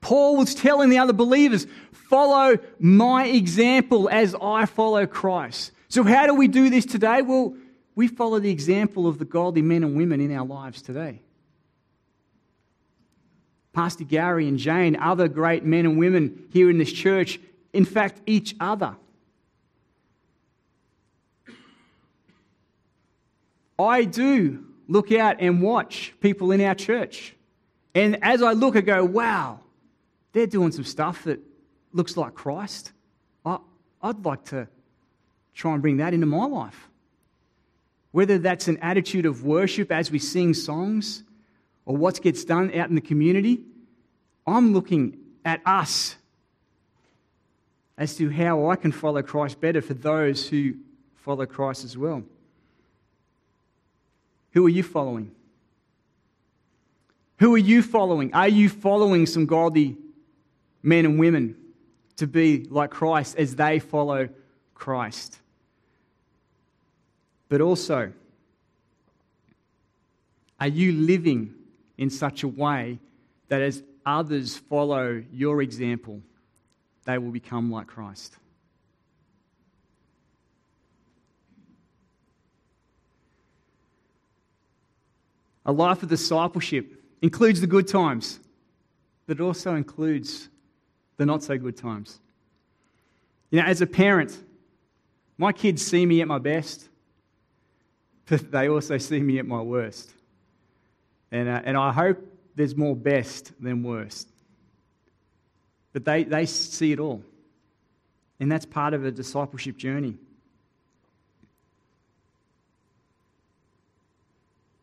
Paul 0.00 0.36
was 0.36 0.56
telling 0.56 0.90
the 0.90 0.98
other 0.98 1.12
believers, 1.12 1.68
follow 1.92 2.58
my 2.80 3.26
example 3.26 4.08
as 4.10 4.34
I 4.34 4.66
follow 4.66 5.06
Christ. 5.06 5.70
So 5.88 6.02
how 6.02 6.26
do 6.26 6.34
we 6.34 6.48
do 6.48 6.70
this 6.70 6.84
today? 6.84 7.22
Well, 7.22 7.54
we 7.94 8.08
follow 8.08 8.38
the 8.38 8.50
example 8.50 9.06
of 9.06 9.18
the 9.18 9.24
godly 9.24 9.62
men 9.62 9.84
and 9.84 9.96
women 9.96 10.20
in 10.20 10.34
our 10.34 10.44
lives 10.44 10.82
today. 10.82 11.20
Pastor 13.72 14.04
Gary 14.04 14.48
and 14.48 14.58
Jane, 14.58 14.96
other 14.96 15.28
great 15.28 15.64
men 15.64 15.84
and 15.84 15.98
women 15.98 16.46
here 16.52 16.70
in 16.70 16.78
this 16.78 16.92
church, 16.92 17.40
in 17.72 17.84
fact, 17.84 18.20
each 18.26 18.54
other. 18.60 18.96
I 23.78 24.04
do 24.04 24.64
look 24.88 25.10
out 25.10 25.36
and 25.40 25.60
watch 25.60 26.14
people 26.20 26.52
in 26.52 26.60
our 26.60 26.74
church. 26.74 27.34
And 27.94 28.22
as 28.22 28.42
I 28.42 28.52
look, 28.52 28.76
I 28.76 28.80
go, 28.80 29.04
wow, 29.04 29.60
they're 30.32 30.46
doing 30.46 30.72
some 30.72 30.84
stuff 30.84 31.24
that 31.24 31.40
looks 31.92 32.16
like 32.16 32.34
Christ. 32.34 32.92
I, 33.44 33.58
would 34.02 34.24
like 34.24 34.44
to 34.46 34.68
try 35.54 35.72
and 35.72 35.82
bring 35.82 35.96
that 35.96 36.14
into 36.14 36.26
my 36.26 36.44
life. 36.44 36.88
Whether 38.14 38.38
that's 38.38 38.68
an 38.68 38.78
attitude 38.78 39.26
of 39.26 39.42
worship 39.42 39.90
as 39.90 40.08
we 40.08 40.20
sing 40.20 40.54
songs 40.54 41.24
or 41.84 41.96
what 41.96 42.22
gets 42.22 42.44
done 42.44 42.72
out 42.72 42.88
in 42.88 42.94
the 42.94 43.00
community, 43.00 43.64
I'm 44.46 44.72
looking 44.72 45.18
at 45.44 45.60
us 45.66 46.14
as 47.98 48.14
to 48.18 48.30
how 48.30 48.68
I 48.70 48.76
can 48.76 48.92
follow 48.92 49.20
Christ 49.20 49.60
better 49.60 49.82
for 49.82 49.94
those 49.94 50.46
who 50.46 50.74
follow 51.16 51.44
Christ 51.44 51.82
as 51.82 51.98
well. 51.98 52.22
Who 54.52 54.64
are 54.64 54.70
you 54.70 54.84
following? 54.84 55.32
Who 57.40 57.52
are 57.56 57.58
you 57.58 57.82
following? 57.82 58.32
Are 58.32 58.46
you 58.46 58.68
following 58.68 59.26
some 59.26 59.44
godly 59.44 59.96
men 60.84 61.04
and 61.04 61.18
women 61.18 61.56
to 62.18 62.28
be 62.28 62.68
like 62.70 62.92
Christ 62.92 63.34
as 63.38 63.56
they 63.56 63.80
follow 63.80 64.28
Christ? 64.72 65.40
But 67.48 67.60
also, 67.60 68.12
are 70.58 70.68
you 70.68 70.92
living 70.92 71.54
in 71.98 72.10
such 72.10 72.42
a 72.42 72.48
way 72.48 72.98
that 73.48 73.60
as 73.60 73.82
others 74.06 74.56
follow 74.56 75.22
your 75.32 75.62
example, 75.62 76.20
they 77.04 77.18
will 77.18 77.30
become 77.30 77.70
like 77.70 77.86
Christ? 77.86 78.36
A 85.66 85.72
life 85.72 86.02
of 86.02 86.08
discipleship 86.08 87.02
includes 87.22 87.60
the 87.60 87.66
good 87.66 87.88
times, 87.88 88.38
but 89.26 89.38
it 89.38 89.42
also 89.42 89.74
includes 89.74 90.48
the 91.16 91.24
not 91.24 91.42
so 91.42 91.56
good 91.56 91.76
times. 91.76 92.20
You 93.50 93.60
know, 93.60 93.66
as 93.66 93.80
a 93.80 93.86
parent, 93.86 94.36
my 95.38 95.52
kids 95.52 95.80
see 95.80 96.04
me 96.04 96.20
at 96.20 96.28
my 96.28 96.38
best 96.38 96.88
but 98.26 98.50
they 98.50 98.68
also 98.68 98.98
see 98.98 99.20
me 99.20 99.38
at 99.38 99.46
my 99.46 99.60
worst. 99.60 100.10
And, 101.30 101.48
uh, 101.48 101.62
and 101.64 101.76
I 101.76 101.92
hope 101.92 102.18
there's 102.54 102.76
more 102.76 102.94
best 102.94 103.52
than 103.60 103.82
worst. 103.82 104.28
But 105.92 106.04
they, 106.04 106.24
they 106.24 106.46
see 106.46 106.92
it 106.92 107.00
all. 107.00 107.22
And 108.40 108.50
that's 108.50 108.66
part 108.66 108.94
of 108.94 109.04
a 109.04 109.10
discipleship 109.10 109.76
journey. 109.76 110.16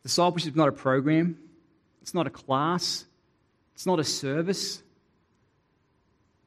Discipleship 0.04 0.52
is 0.52 0.56
not 0.56 0.68
a 0.68 0.72
program, 0.72 1.38
it's 2.02 2.14
not 2.14 2.26
a 2.26 2.32
class, 2.32 3.06
it's 3.76 3.86
not 3.86 4.00
a 4.00 4.04
service, 4.04 4.82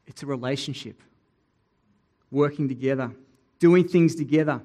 it's 0.06 0.22
a 0.22 0.26
relationship. 0.26 1.00
Working 2.30 2.68
together, 2.68 3.12
doing 3.60 3.86
things 3.86 4.16
together. 4.16 4.60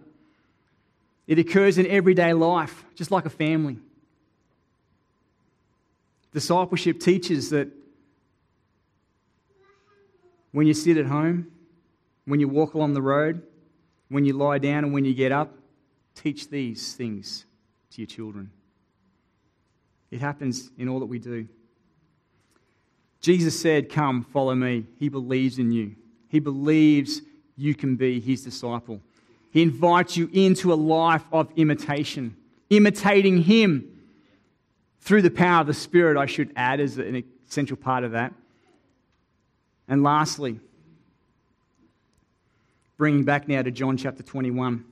It 1.29 1.37
occurs 1.37 1.77
in 1.77 1.85
everyday 1.85 2.33
life, 2.33 2.83
just 2.95 3.11
like 3.11 3.27
a 3.27 3.29
family. 3.29 3.77
Discipleship 6.33 6.99
teaches 6.99 7.51
that 7.51 7.67
when 10.51 10.65
you 10.65 10.73
sit 10.73 10.97
at 10.97 11.05
home, 11.05 11.51
when 12.25 12.39
you 12.39 12.47
walk 12.47 12.73
along 12.73 12.95
the 12.95 13.01
road, 13.03 13.43
when 14.07 14.25
you 14.25 14.33
lie 14.33 14.57
down, 14.57 14.83
and 14.83 14.91
when 14.91 15.05
you 15.05 15.13
get 15.13 15.31
up, 15.31 15.53
teach 16.15 16.49
these 16.49 16.95
things 16.95 17.45
to 17.91 18.01
your 18.01 18.07
children. 18.07 18.49
It 20.09 20.21
happens 20.21 20.71
in 20.79 20.89
all 20.89 20.99
that 20.99 21.05
we 21.05 21.19
do. 21.19 21.47
Jesus 23.21 23.59
said, 23.61 23.91
Come, 23.91 24.23
follow 24.23 24.55
me. 24.55 24.87
He 24.97 25.09
believes 25.09 25.59
in 25.59 25.71
you, 25.71 25.95
he 26.27 26.39
believes 26.39 27.21
you 27.55 27.75
can 27.75 27.97
be 27.97 28.19
his 28.19 28.43
disciple. 28.43 28.99
He 29.51 29.61
invites 29.61 30.15
you 30.15 30.29
into 30.31 30.71
a 30.71 30.75
life 30.75 31.23
of 31.31 31.51
imitation, 31.55 32.35
imitating 32.69 33.41
him 33.41 33.99
through 35.01 35.23
the 35.23 35.31
power 35.31 35.61
of 35.61 35.67
the 35.67 35.73
Spirit, 35.73 36.17
I 36.17 36.27
should 36.27 36.51
add, 36.55 36.79
as 36.79 36.97
an 36.97 37.23
essential 37.47 37.77
part 37.77 38.03
of 38.03 38.11
that. 38.11 38.33
And 39.87 40.03
lastly, 40.03 40.59
bringing 42.97 43.23
back 43.23 43.47
now 43.47 43.61
to 43.63 43.71
John 43.71 43.97
chapter 43.97 44.21
21, 44.21 44.85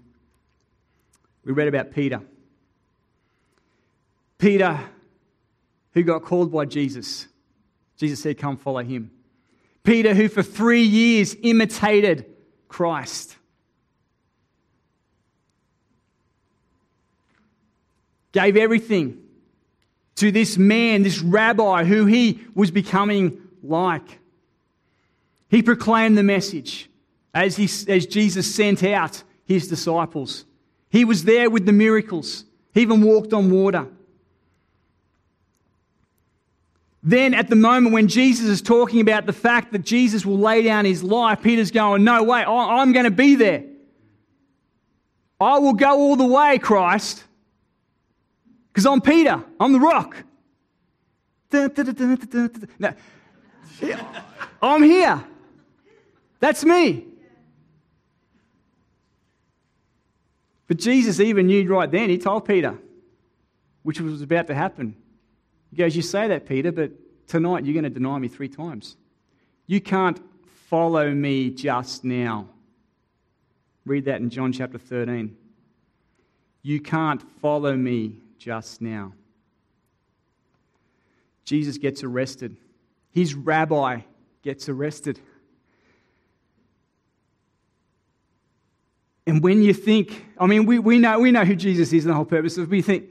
we 1.46 1.54
read 1.54 1.68
about 1.68 1.92
Peter. 1.92 2.22
Peter, 4.38 4.80
who 5.94 6.04
got 6.04 6.24
called 6.24 6.52
by 6.52 6.66
Jesus. 6.66 7.28
Jesus 7.96 8.22
said, 8.22 8.38
Come 8.38 8.58
follow 8.58 8.84
him. 8.84 9.12
Peter, 9.84 10.14
who 10.14 10.28
for 10.28 10.44
three 10.44 10.84
years 10.84 11.36
imitated 11.44 12.26
Christ. 12.68 13.37
Gave 18.32 18.58
everything 18.58 19.22
to 20.16 20.32
this 20.32 20.58
man, 20.58 21.04
this 21.04 21.20
rabbi 21.20 21.84
who 21.84 22.06
he 22.06 22.40
was 22.54 22.72
becoming 22.72 23.42
like. 23.64 24.20
He 25.50 25.62
proclaimed 25.62 26.18
the 26.18 26.24
message 26.24 26.90
as, 27.34 27.56
he, 27.56 27.66
as 27.92 28.06
Jesus 28.06 28.54
sent 28.54 28.84
out 28.84 29.24
his 29.46 29.68
disciples. 29.68 30.46
He 30.90 31.06
was 31.06 31.24
there 31.24 31.50
with 31.50 31.66
the 31.66 31.72
miracles. 31.72 32.46
He 32.74 32.82
even 32.82 33.02
walked 33.02 33.34
on 33.34 33.50
water. 33.52 33.88
Then, 37.04 37.34
at 37.34 37.50
the 37.50 37.56
moment 37.56 37.94
when 37.94 38.08
Jesus 38.08 38.48
is 38.48 38.62
talking 38.62 39.00
about 39.00 39.26
the 39.26 39.34
fact 39.34 39.72
that 39.72 39.84
Jesus 39.84 40.26
will 40.26 40.40
lay 40.40 40.64
down 40.64 40.84
his 40.84 41.04
life, 41.04 41.42
Peter's 41.42 41.72
going, 41.72 42.04
No 42.04 42.24
way, 42.24 42.44
I'm 42.44 42.92
going 42.92 43.06
to 43.06 43.12
be 43.12 43.36
there. 43.36 43.64
I 45.40 45.60
will 45.60 45.74
go 45.74 45.92
all 45.92 46.16
the 46.16 46.26
way, 46.26 46.58
Christ, 46.58 47.24
because 48.78 48.86
I'm 48.86 49.02
Peter, 49.02 49.44
I'm 49.60 49.74
the 49.74 49.80
rock. 49.80 50.16
No. 52.78 52.94
I'm 54.62 54.84
here. 54.84 55.24
That's 56.40 56.64
me. 56.64 57.08
But 60.68 60.78
Jesus 60.78 61.20
even 61.20 61.48
knew 61.48 61.68
right 61.68 61.90
then, 61.90 62.12
he 62.12 62.20
told 62.20 62.46
Peter, 62.46 62.78
which 63.82 64.00
was 64.00 64.22
about 64.22 64.46
to 64.46 64.54
happen. 64.54 64.96
He 65.72 65.78
goes, 65.78 65.96
You 65.96 66.04
say 66.04 66.28
that, 66.28 66.46
Peter, 66.46 66.72
but 66.72 66.92
tonight 67.26 67.66
you're 67.66 67.74
going 67.74 67.84
to 67.84 67.90
deny 67.90 68.20
me 68.20 68.28
three 68.28 68.48
times. 68.48 68.96
You 69.66 69.82
can't 69.82 70.22
follow 70.70 71.10
me 71.10 71.50
just 71.50 72.04
now. 72.04 72.48
Read 73.88 74.06
that 74.06 74.22
in 74.22 74.30
John 74.30 74.52
chapter 74.52 74.78
13. 74.78 75.36
You 76.62 76.80
can't 76.80 77.24
follow 77.42 77.76
me 77.76 78.18
just 78.38 78.82
now. 78.82 79.14
Jesus 81.44 81.78
gets 81.78 82.04
arrested. 82.04 82.58
His 83.12 83.34
rabbi 83.34 84.02
gets 84.44 84.70
arrested. 84.70 85.20
And 89.26 89.44
when 89.44 89.62
you 89.62 89.74
think, 89.74 90.26
I 90.40 90.46
mean, 90.46 90.66
we, 90.66 90.80
we, 90.80 91.00
know, 91.00 91.20
we 91.20 91.32
know 91.32 91.44
who 91.44 91.56
Jesus 91.56 91.92
is 91.92 92.06
and 92.06 92.12
the 92.12 92.16
whole 92.16 92.26
purpose 92.26 92.58
of 92.58 92.64
it, 92.64 92.70
We 92.70 92.82
think, 92.82 93.06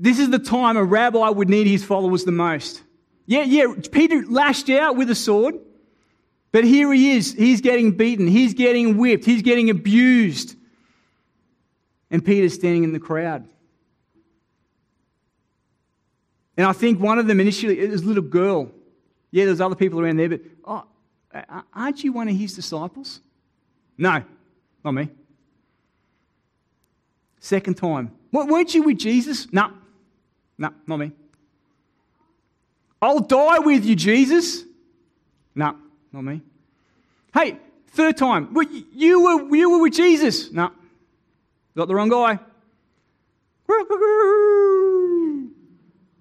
this 0.00 0.18
is 0.18 0.30
the 0.30 0.38
time 0.40 0.76
a 0.76 0.82
rabbi 0.82 1.28
would 1.28 1.48
need 1.48 1.68
his 1.68 1.84
followers 1.84 2.24
the 2.24 2.32
most. 2.32 2.82
Yeah, 3.26 3.44
yeah, 3.44 3.66
Peter 3.92 4.24
lashed 4.26 4.68
out 4.68 4.96
with 4.96 5.10
a 5.10 5.14
sword, 5.14 5.54
but 6.50 6.64
here 6.64 6.92
he 6.92 7.12
is. 7.12 7.32
He's 7.32 7.60
getting 7.60 7.92
beaten, 7.92 8.26
he's 8.26 8.52
getting 8.52 8.96
whipped, 8.96 9.24
he's 9.24 9.42
getting 9.42 9.70
abused. 9.70 10.56
And 12.10 12.24
Peter's 12.24 12.54
standing 12.54 12.82
in 12.82 12.92
the 12.92 12.98
crowd. 12.98 13.48
And 16.56 16.66
I 16.66 16.72
think 16.72 17.00
one 17.00 17.18
of 17.18 17.26
them 17.26 17.40
initially, 17.40 17.78
it 17.78 17.90
was 17.90 18.02
a 18.02 18.06
little 18.06 18.22
girl. 18.22 18.70
Yeah, 19.30 19.46
there's 19.46 19.60
other 19.60 19.74
people 19.74 20.00
around 20.00 20.18
there, 20.18 20.28
but 20.28 20.40
oh, 20.64 20.84
aren't 21.74 22.04
you 22.04 22.12
one 22.12 22.28
of 22.28 22.36
his 22.36 22.54
disciples? 22.54 23.20
No, 23.96 24.22
not 24.84 24.92
me. 24.92 25.08
Second 27.40 27.76
time. 27.76 28.12
Weren't 28.30 28.74
you 28.74 28.82
with 28.82 28.98
Jesus? 28.98 29.52
No. 29.52 29.72
No, 30.58 30.70
not 30.86 30.96
me. 30.98 31.12
I'll 33.00 33.20
die 33.20 33.58
with 33.58 33.84
you, 33.84 33.96
Jesus. 33.96 34.64
No, 35.54 35.76
not 36.12 36.22
me. 36.22 36.40
Hey, 37.34 37.56
third 37.88 38.16
time. 38.16 38.54
You 38.94 39.22
were, 39.22 39.56
you 39.56 39.70
were 39.70 39.80
with 39.80 39.94
Jesus. 39.94 40.52
No, 40.52 40.70
got 41.76 41.88
the 41.88 41.94
wrong 41.94 42.10
guy. 42.10 42.38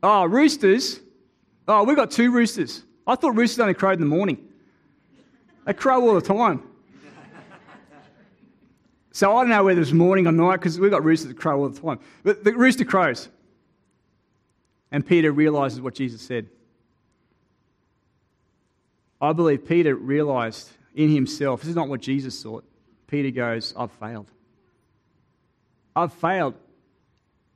Oh, 0.04 0.26
roosters. 0.26 1.00
Oh, 1.68 1.84
we've 1.84 1.96
got 1.96 2.12
two 2.12 2.32
roosters. 2.32 2.84
I 3.06 3.16
thought 3.16 3.36
roosters 3.36 3.60
only 3.60 3.74
crowed 3.74 3.94
in 3.94 4.00
the 4.00 4.06
morning. 4.06 4.48
They 5.66 5.74
crow 5.74 6.02
all 6.02 6.16
the 6.16 6.22
time. 6.22 6.64
So 9.14 9.36
I 9.36 9.42
don't 9.42 9.50
know 9.50 9.64
whether 9.64 9.82
it's 9.82 9.92
morning 9.92 10.26
or 10.26 10.32
night 10.32 10.58
because 10.58 10.80
we've 10.80 10.90
got 10.90 11.04
roosters 11.04 11.28
that 11.28 11.38
crow 11.38 11.62
all 11.62 11.70
the 11.70 11.80
time. 11.80 12.00
But 12.24 12.44
the 12.44 12.54
rooster 12.54 12.86
crows. 12.86 13.30
And 14.92 15.06
Peter 15.06 15.32
realizes 15.32 15.82
what 15.82 15.96
Jesus 15.96 16.22
said. 16.22 16.48
I 19.22 19.34
believe 19.34 19.68
Peter 19.68 19.96
realized 19.96 20.70
in 20.96 21.10
himself, 21.14 21.62
this 21.62 21.70
is 21.70 21.76
not 21.76 21.90
what 21.90 22.02
Jesus 22.02 22.42
thought. 22.42 22.64
Peter 23.08 23.30
goes, 23.30 23.74
I've 23.78 23.92
failed. 23.92 24.32
I've 25.96 26.14
failed. 26.14 26.56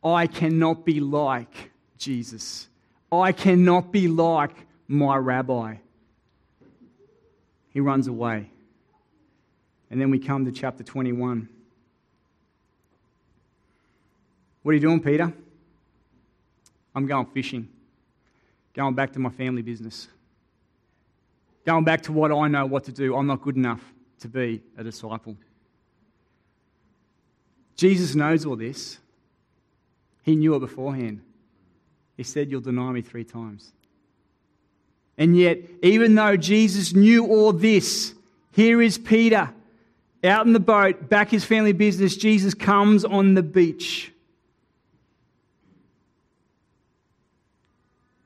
I 0.04 0.28
cannot 0.28 0.86
be 0.86 1.00
like 1.00 1.72
Jesus. 1.98 2.68
I 3.12 3.32
cannot 3.32 3.92
be 3.92 4.08
like 4.08 4.56
my 4.88 5.16
rabbi. 5.18 5.78
He 7.72 7.80
runs 7.80 8.08
away. 8.08 8.50
And 9.90 10.02
then 10.02 10.10
we 10.10 10.20
come 10.20 10.46
to 10.46 10.52
chapter 10.52 10.84
21. 10.84 11.48
What 14.64 14.72
are 14.72 14.74
you 14.76 14.82
doing, 14.82 15.02
Peter? 15.02 15.32
I'm 16.96 17.06
going 17.06 17.26
fishing, 17.28 17.68
going 18.74 18.96
back 18.96 19.12
to 19.14 19.20
my 19.20 19.30
family 19.30 19.62
business, 19.62 20.08
going 21.66 21.84
back 21.84 22.02
to 22.04 22.14
what 22.14 22.32
I 22.32 22.48
know 22.48 22.66
what 22.66 22.86
to 22.86 22.92
do. 22.92 23.16
I'm 23.16 23.28
not 23.28 23.42
good 23.42 23.58
enough 23.58 23.82
to 24.22 24.30
be 24.30 24.62
a 24.78 24.84
disciple. 24.84 25.36
Jesus 27.76 28.16
knows 28.16 28.46
all 28.46 28.56
this, 28.56 28.98
He 30.24 30.36
knew 30.36 30.56
it 30.56 30.60
beforehand. 30.60 31.22
He 32.18 32.24
said, 32.24 32.50
You'll 32.50 32.62
deny 32.62 32.92
me 32.92 33.02
three 33.02 33.24
times. 33.24 33.72
And 35.18 35.38
yet, 35.38 35.60
even 35.82 36.16
though 36.16 36.36
Jesus 36.36 36.94
knew 36.94 37.28
all 37.28 37.54
this, 37.54 38.14
here 38.52 38.82
is 38.82 38.98
Peter 38.98 39.54
out 40.24 40.46
in 40.46 40.54
the 40.54 40.60
boat, 40.60 41.10
back 41.10 41.30
his 41.30 41.46
family 41.46 41.74
business. 41.74 42.18
Jesus 42.18 42.54
comes 42.54 43.06
on 43.06 43.34
the 43.34 43.44
beach. 43.44 44.12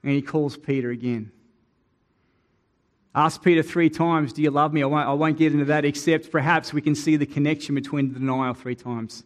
And 0.03 0.13
he 0.13 0.21
calls 0.21 0.55
Peter 0.55 0.91
again. 0.91 1.31
Ask 3.13 3.43
Peter 3.43 3.61
three 3.61 3.89
times, 3.89 4.33
Do 4.33 4.41
you 4.41 4.49
love 4.49 4.71
me? 4.71 4.81
I 4.81 4.85
won't, 4.85 5.07
I 5.07 5.13
won't 5.13 5.37
get 5.37 5.51
into 5.51 5.65
that, 5.65 5.83
except 5.83 6.31
perhaps 6.31 6.73
we 6.73 6.81
can 6.81 6.95
see 6.95 7.17
the 7.17 7.25
connection 7.25 7.75
between 7.75 8.13
the 8.13 8.19
denial 8.19 8.53
three 8.53 8.75
times. 8.75 9.23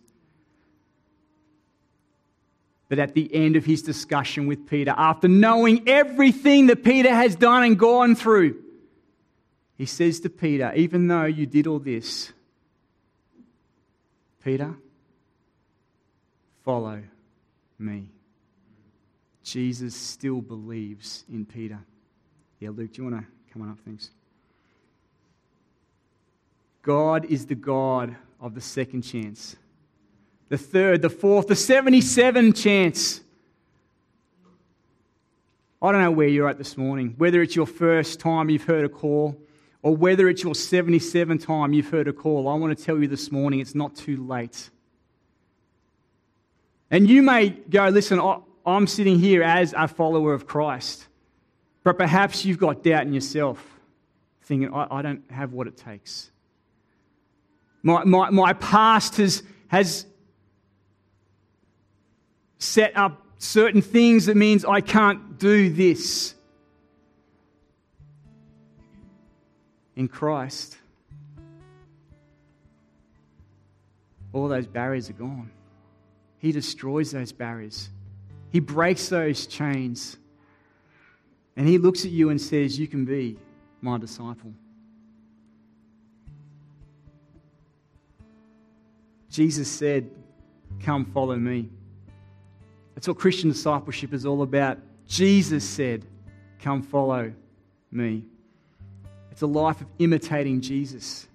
That 2.95 3.09
at 3.09 3.13
the 3.13 3.33
end 3.33 3.55
of 3.55 3.65
his 3.65 3.81
discussion 3.81 4.47
with 4.47 4.67
Peter, 4.67 4.93
after 4.95 5.27
knowing 5.27 5.87
everything 5.87 6.67
that 6.67 6.83
Peter 6.83 7.13
has 7.13 7.35
done 7.35 7.63
and 7.63 7.77
gone 7.77 8.15
through, 8.15 8.61
he 9.77 9.85
says 9.85 10.19
to 10.21 10.29
Peter, 10.29 10.71
Even 10.75 11.07
though 11.07 11.25
you 11.25 11.45
did 11.45 11.67
all 11.67 11.79
this, 11.79 12.31
Peter, 14.43 14.75
follow 16.63 17.01
me. 17.79 18.07
Jesus 19.43 19.95
still 19.95 20.41
believes 20.41 21.25
in 21.31 21.45
Peter. 21.45 21.79
Yeah, 22.59 22.69
Luke, 22.69 22.93
do 22.93 23.01
you 23.01 23.09
want 23.09 23.23
to 23.23 23.27
come 23.51 23.61
on 23.61 23.69
up? 23.69 23.77
Thanks. 23.83 24.09
God 26.81 27.25
is 27.25 27.45
the 27.45 27.55
God 27.55 28.15
of 28.39 28.55
the 28.55 28.61
second 28.61 29.01
chance, 29.01 29.55
the 30.49 30.57
third, 30.57 31.01
the 31.01 31.09
fourth, 31.09 31.47
the 31.47 31.55
77 31.55 32.53
chance. 32.53 33.21
I 35.81 35.91
don't 35.91 36.01
know 36.01 36.11
where 36.11 36.27
you're 36.27 36.47
at 36.47 36.57
this 36.57 36.77
morning, 36.77 37.15
whether 37.17 37.41
it's 37.41 37.55
your 37.55 37.65
first 37.65 38.19
time 38.19 38.49
you've 38.49 38.63
heard 38.63 38.85
a 38.85 38.89
call 38.89 39.37
or 39.81 39.95
whether 39.95 40.29
it's 40.29 40.41
your 40.43 40.53
77th 40.53 41.45
time 41.45 41.73
you've 41.73 41.89
heard 41.89 42.07
a 42.07 42.13
call. 42.13 42.47
I 42.47 42.55
want 42.55 42.77
to 42.77 42.83
tell 42.83 42.97
you 42.97 43.07
this 43.07 43.31
morning 43.31 43.59
it's 43.59 43.75
not 43.75 43.95
too 43.95 44.25
late. 44.25 44.69
And 46.89 47.09
you 47.09 47.21
may 47.21 47.49
go, 47.49 47.89
listen, 47.89 48.21
I'm 48.65 48.87
sitting 48.87 49.19
here 49.19 49.43
as 49.43 49.73
a 49.77 49.87
follower 49.87 50.33
of 50.33 50.47
Christ. 50.47 51.07
But 51.83 51.97
perhaps 51.97 52.45
you've 52.45 52.59
got 52.59 52.81
doubt 52.81 53.05
in 53.05 53.13
yourself, 53.13 53.61
thinking, 54.43 54.73
I, 54.73 54.87
I 54.89 55.01
don't 55.01 55.29
have 55.29 55.51
what 55.51 55.67
it 55.67 55.75
takes. 55.75 56.31
My, 57.81 58.05
my, 58.05 58.29
my 58.29 58.53
past 58.53 59.17
has, 59.17 59.43
has 59.67 60.05
set 62.63 62.95
up 62.95 63.21
certain 63.37 63.81
things 63.81 64.27
that 64.27 64.37
means 64.37 64.63
I 64.63 64.81
can't 64.81 65.37
do 65.37 65.69
this. 65.69 66.33
In 69.95 70.07
Christ, 70.07 70.77
all 74.31 74.47
those 74.47 74.65
barriers 74.65 75.09
are 75.09 75.13
gone. 75.13 75.51
He 76.39 76.51
destroys 76.51 77.11
those 77.11 77.31
barriers. 77.31 77.89
He 78.49 78.59
breaks 78.59 79.07
those 79.09 79.45
chains. 79.45 80.17
And 81.55 81.67
he 81.67 81.77
looks 81.77 82.05
at 82.05 82.11
you 82.11 82.29
and 82.29 82.41
says, 82.41 82.79
You 82.79 82.87
can 82.87 83.05
be 83.05 83.37
my 83.81 83.99
disciple. 83.99 84.53
Jesus 89.29 89.67
said, 89.69 90.09
Come 90.79 91.05
follow 91.05 91.35
me. 91.35 91.69
That's 92.95 93.07
what 93.07 93.17
Christian 93.17 93.49
discipleship 93.49 94.13
is 94.13 94.25
all 94.25 94.41
about. 94.41 94.77
Jesus 95.07 95.63
said, 95.67 96.05
Come 96.59 96.81
follow 96.81 97.33
me. 97.91 98.25
It's 99.31 99.41
a 99.41 99.47
life 99.47 99.81
of 99.81 99.87
imitating 99.99 100.61
Jesus, 100.61 101.27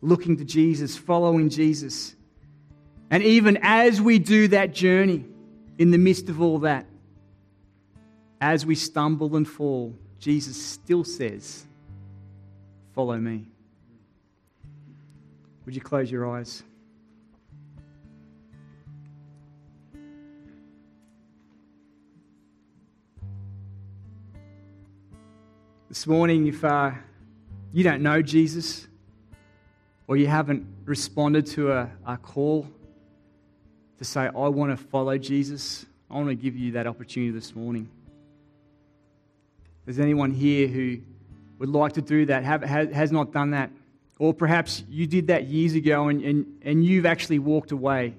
looking 0.00 0.36
to 0.36 0.44
Jesus, 0.44 0.96
following 0.96 1.48
Jesus. 1.48 2.14
And 3.10 3.22
even 3.22 3.58
as 3.62 4.00
we 4.00 4.18
do 4.18 4.48
that 4.48 4.74
journey, 4.74 5.24
in 5.78 5.92
the 5.92 5.98
midst 5.98 6.28
of 6.28 6.42
all 6.42 6.58
that, 6.60 6.86
as 8.40 8.66
we 8.66 8.74
stumble 8.74 9.36
and 9.36 9.48
fall, 9.48 9.94
Jesus 10.18 10.60
still 10.60 11.04
says, 11.04 11.64
Follow 12.94 13.16
me. 13.16 13.46
Would 15.64 15.74
you 15.74 15.80
close 15.80 16.10
your 16.10 16.28
eyes? 16.28 16.62
This 25.98 26.06
morning, 26.06 26.46
if 26.46 26.64
uh, 26.64 26.92
you 27.72 27.82
don't 27.82 28.02
know 28.02 28.22
Jesus 28.22 28.86
or 30.06 30.16
you 30.16 30.28
haven't 30.28 30.64
responded 30.84 31.44
to 31.46 31.72
a, 31.72 31.90
a 32.06 32.16
call 32.16 32.68
to 33.98 34.04
say, 34.04 34.26
I 34.26 34.30
want 34.30 34.70
to 34.70 34.76
follow 34.76 35.18
Jesus, 35.18 35.86
I 36.08 36.14
want 36.14 36.28
to 36.28 36.36
give 36.36 36.54
you 36.54 36.70
that 36.70 36.86
opportunity 36.86 37.32
this 37.32 37.56
morning. 37.56 37.88
Is 39.88 39.98
anyone 39.98 40.30
here 40.30 40.68
who 40.68 40.98
would 41.58 41.70
like 41.70 41.94
to 41.94 42.00
do 42.00 42.26
that, 42.26 42.44
have, 42.44 42.62
has 42.62 43.10
not 43.10 43.32
done 43.32 43.50
that? 43.50 43.72
Or 44.20 44.32
perhaps 44.32 44.84
you 44.88 45.04
did 45.04 45.26
that 45.26 45.48
years 45.48 45.74
ago 45.74 46.06
and, 46.06 46.22
and, 46.22 46.60
and 46.62 46.84
you've 46.84 47.06
actually 47.06 47.40
walked 47.40 47.72
away 47.72 48.14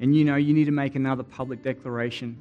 and 0.00 0.16
you 0.16 0.24
know 0.24 0.36
you 0.36 0.54
need 0.54 0.64
to 0.64 0.72
make 0.72 0.94
another 0.94 1.24
public 1.24 1.62
declaration. 1.62 2.38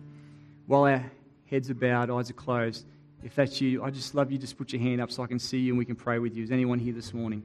While 0.66 0.86
our 0.86 1.12
heads 1.48 1.70
are 1.70 1.76
bowed, 1.76 2.10
eyes 2.10 2.30
are 2.30 2.34
closed, 2.36 2.86
if 3.28 3.36
that's 3.36 3.60
you, 3.60 3.84
I 3.84 3.90
just 3.90 4.16
love 4.16 4.32
you. 4.32 4.38
Just 4.38 4.58
put 4.58 4.72
your 4.72 4.82
hand 4.82 5.02
up 5.02 5.12
so 5.12 5.22
I 5.22 5.28
can 5.28 5.38
see 5.38 5.58
you 5.58 5.74
and 5.74 5.78
we 5.78 5.84
can 5.84 5.98
pray 5.98 6.18
with 6.18 6.34
you. 6.34 6.46
Is 6.46 6.52
anyone 6.52 6.80
here 6.80 6.94
this 6.94 7.14
morning? 7.14 7.44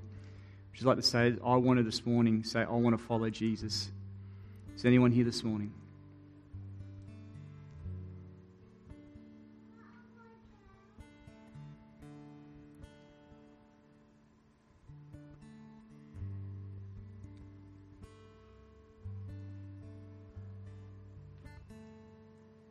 Would 0.71 0.81
you 0.81 0.87
like 0.87 0.97
to 0.97 1.03
say, 1.03 1.35
I 1.45 1.57
want 1.57 1.79
to 1.79 1.83
this 1.83 2.07
morning 2.07 2.45
say, 2.45 2.61
I 2.61 2.71
want 2.71 2.97
to 2.97 3.05
follow 3.05 3.29
Jesus? 3.29 3.91
Is 4.77 4.85
anyone 4.85 5.11
here 5.11 5.25
this 5.25 5.43
morning? 5.43 5.73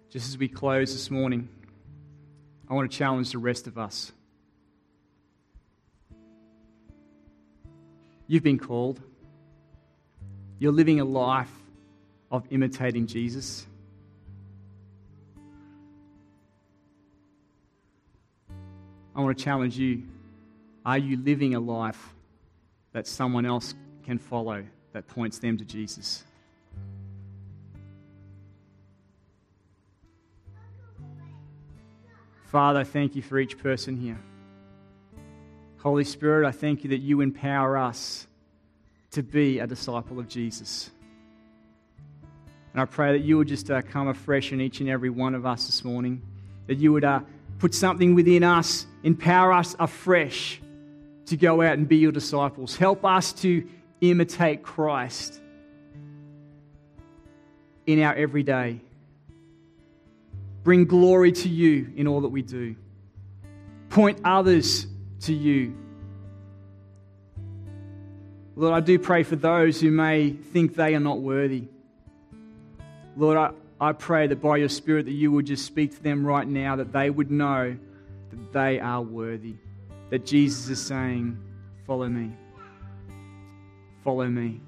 Just 0.09 0.30
as 0.30 0.38
we 0.38 0.47
close 0.47 0.93
this 0.93 1.12
morning, 1.12 1.49
I 2.72 2.74
want 2.74 2.89
to 2.89 2.97
challenge 2.97 3.34
the 3.34 3.38
rest 3.38 3.67
of 3.67 3.78
us. 3.78 4.13
You've 8.28 8.43
been 8.43 8.59
called. 8.59 9.01
You're 10.57 10.72
living 10.72 11.01
a 11.01 11.03
life 11.03 11.51
of 12.32 12.47
imitating 12.49 13.07
Jesus? 13.07 13.67
I 19.13 19.19
want 19.19 19.38
to 19.38 19.43
challenge 19.43 19.78
you. 19.78 20.03
Are 20.86 20.97
you 20.97 21.17
living 21.17 21.55
a 21.55 21.59
life 21.59 22.13
that 22.93 23.05
someone 23.05 23.45
else 23.45 23.76
can 24.05 24.17
follow 24.17 24.63
that 24.93 25.07
points 25.09 25.39
them 25.39 25.57
to 25.57 25.65
Jesus? 25.65 26.24
Father, 32.52 32.82
I 32.82 32.84
thank 32.84 33.16
you 33.16 33.22
for 33.22 33.39
each 33.39 33.58
person 33.58 33.95
here. 33.95 34.20
Holy 35.78 36.04
Spirit, 36.04 36.45
I 36.45 36.52
thank 36.52 36.84
you 36.84 36.89
that 36.89 36.97
you 36.97 37.22
empower 37.22 37.78
us 37.78 38.28
to 39.12 39.24
be 39.24 39.60
a 39.60 39.68
disciple 39.68 40.20
of 40.20 40.28
Jesus. 40.28 40.91
And 42.74 42.82
I 42.82 42.84
pray 42.84 43.14
that 43.14 43.24
you 43.24 43.38
would 43.38 43.47
just 43.47 43.72
uh, 43.72 43.82
come 43.82 44.10
afresh 44.10 44.52
in 44.52 44.60
each 44.60 44.82
and 44.82 44.89
every 44.89 45.10
one 45.10 45.34
of 45.34 45.45
us 45.45 45.66
this 45.66 45.86
morning, 45.86 46.22
that 46.68 46.76
you 46.76 46.91
would 46.91 47.06
uh, 47.06 47.22
put 47.58 47.74
something 47.74 48.16
within 48.16 48.43
us, 48.43 48.86
empower 49.04 49.54
us 49.54 49.74
afresh 49.80 50.60
to 51.28 51.38
go 51.38 51.62
out 51.62 51.78
and 51.78 51.88
be 51.88 51.99
your 51.99 52.12
disciples. 52.12 52.76
Help 52.76 53.06
us 53.06 53.32
to 53.32 53.66
imitate 54.02 54.62
Christ 54.62 55.39
in 57.88 58.02
our 58.02 58.14
everyday. 58.14 58.82
Bring 60.64 60.86
glory 60.86 61.32
to 61.32 61.49
you 61.49 61.91
in 61.95 62.07
all 62.07 62.22
that 62.22 62.30
we 62.30 62.41
do. 62.41 62.76
Point 63.89 64.20
others 64.24 64.88
to 65.22 65.34
you. 65.34 65.76
Lord, 68.55 68.74
I 68.74 68.80
do 68.80 68.99
pray 68.99 69.24
for 69.24 69.36
those 69.36 69.82
who 69.82 69.91
may 69.91 70.32
think 70.32 70.76
they 70.76 70.93
are 70.93 70.99
not 70.99 71.20
worthy. 71.20 71.68
Lord, 73.18 73.38
I, 73.38 73.51
I 73.80 73.93
pray 73.93 74.28
that 74.28 74.41
by 74.41 74.57
your 74.57 74.70
Spirit 74.70 75.05
that 75.05 75.14
you 75.14 75.32
would 75.32 75.45
just 75.45 75.66
speak 75.66 75.95
to 75.95 76.03
them 76.03 76.26
right 76.26 76.47
now, 76.47 76.76
that 76.76 76.93
they 76.93 77.09
would 77.09 77.32
know 77.32 77.76
that 78.30 78.53
they 78.53 78.80
are 78.80 79.01
worthy. 79.01 79.55
That 80.09 80.26
Jesus 80.26 80.70
is 80.70 80.82
saying, 80.82 81.38
Follow 81.88 82.07
me. 82.07 82.32
Follow 84.03 84.28
me. 84.28 84.62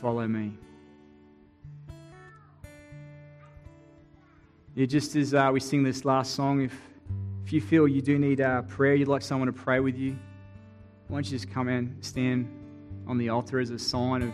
Follow 0.00 0.26
me. 0.26 0.52
Yeah, 4.74 4.86
just 4.86 5.16
as 5.16 5.34
uh, 5.34 5.50
we 5.52 5.60
sing 5.60 5.82
this 5.82 6.06
last 6.06 6.34
song, 6.34 6.62
if, 6.62 6.74
if 7.44 7.52
you 7.52 7.60
feel 7.60 7.86
you 7.86 8.00
do 8.00 8.18
need 8.18 8.40
uh, 8.40 8.62
prayer, 8.62 8.94
you'd 8.94 9.06
like 9.06 9.20
someone 9.20 9.46
to 9.46 9.52
pray 9.52 9.80
with 9.80 9.98
you, 9.98 10.16
why 11.08 11.16
don't 11.16 11.26
you 11.26 11.38
just 11.38 11.52
come 11.52 11.68
and 11.68 12.02
stand 12.02 12.48
on 13.06 13.18
the 13.18 13.28
altar 13.28 13.60
as 13.60 13.68
a 13.68 13.78
sign 13.78 14.22
of 14.22 14.32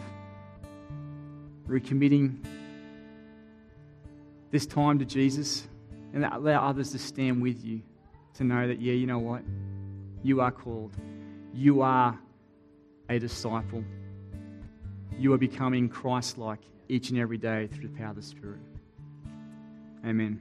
recommitting 1.67 2.37
this 4.53 4.65
time 4.65 4.97
to 5.01 5.05
Jesus 5.05 5.67
and 6.15 6.25
allow 6.25 6.69
others 6.69 6.93
to 6.93 7.01
stand 7.01 7.43
with 7.43 7.65
you 7.65 7.83
to 8.35 8.45
know 8.45 8.69
that, 8.69 8.81
yeah, 8.81 8.93
you 8.93 9.09
know 9.09 9.19
what? 9.19 9.43
You 10.23 10.41
are 10.41 10.53
called. 10.53 10.93
You 11.53 11.83
are 11.83 12.17
a 13.09 13.19
disciple. 13.19 13.83
You 15.19 15.33
are 15.33 15.39
becoming 15.39 15.89
Christ 15.89 16.39
like 16.39 16.61
each 16.89 17.11
and 17.11 17.19
every 17.19 17.39
day 17.39 17.67
through 17.67 17.89
the 17.89 17.99
power 17.99 18.11
of 18.11 18.17
the 18.17 18.23
Spirit. 18.23 18.61
Amen. 20.05 20.41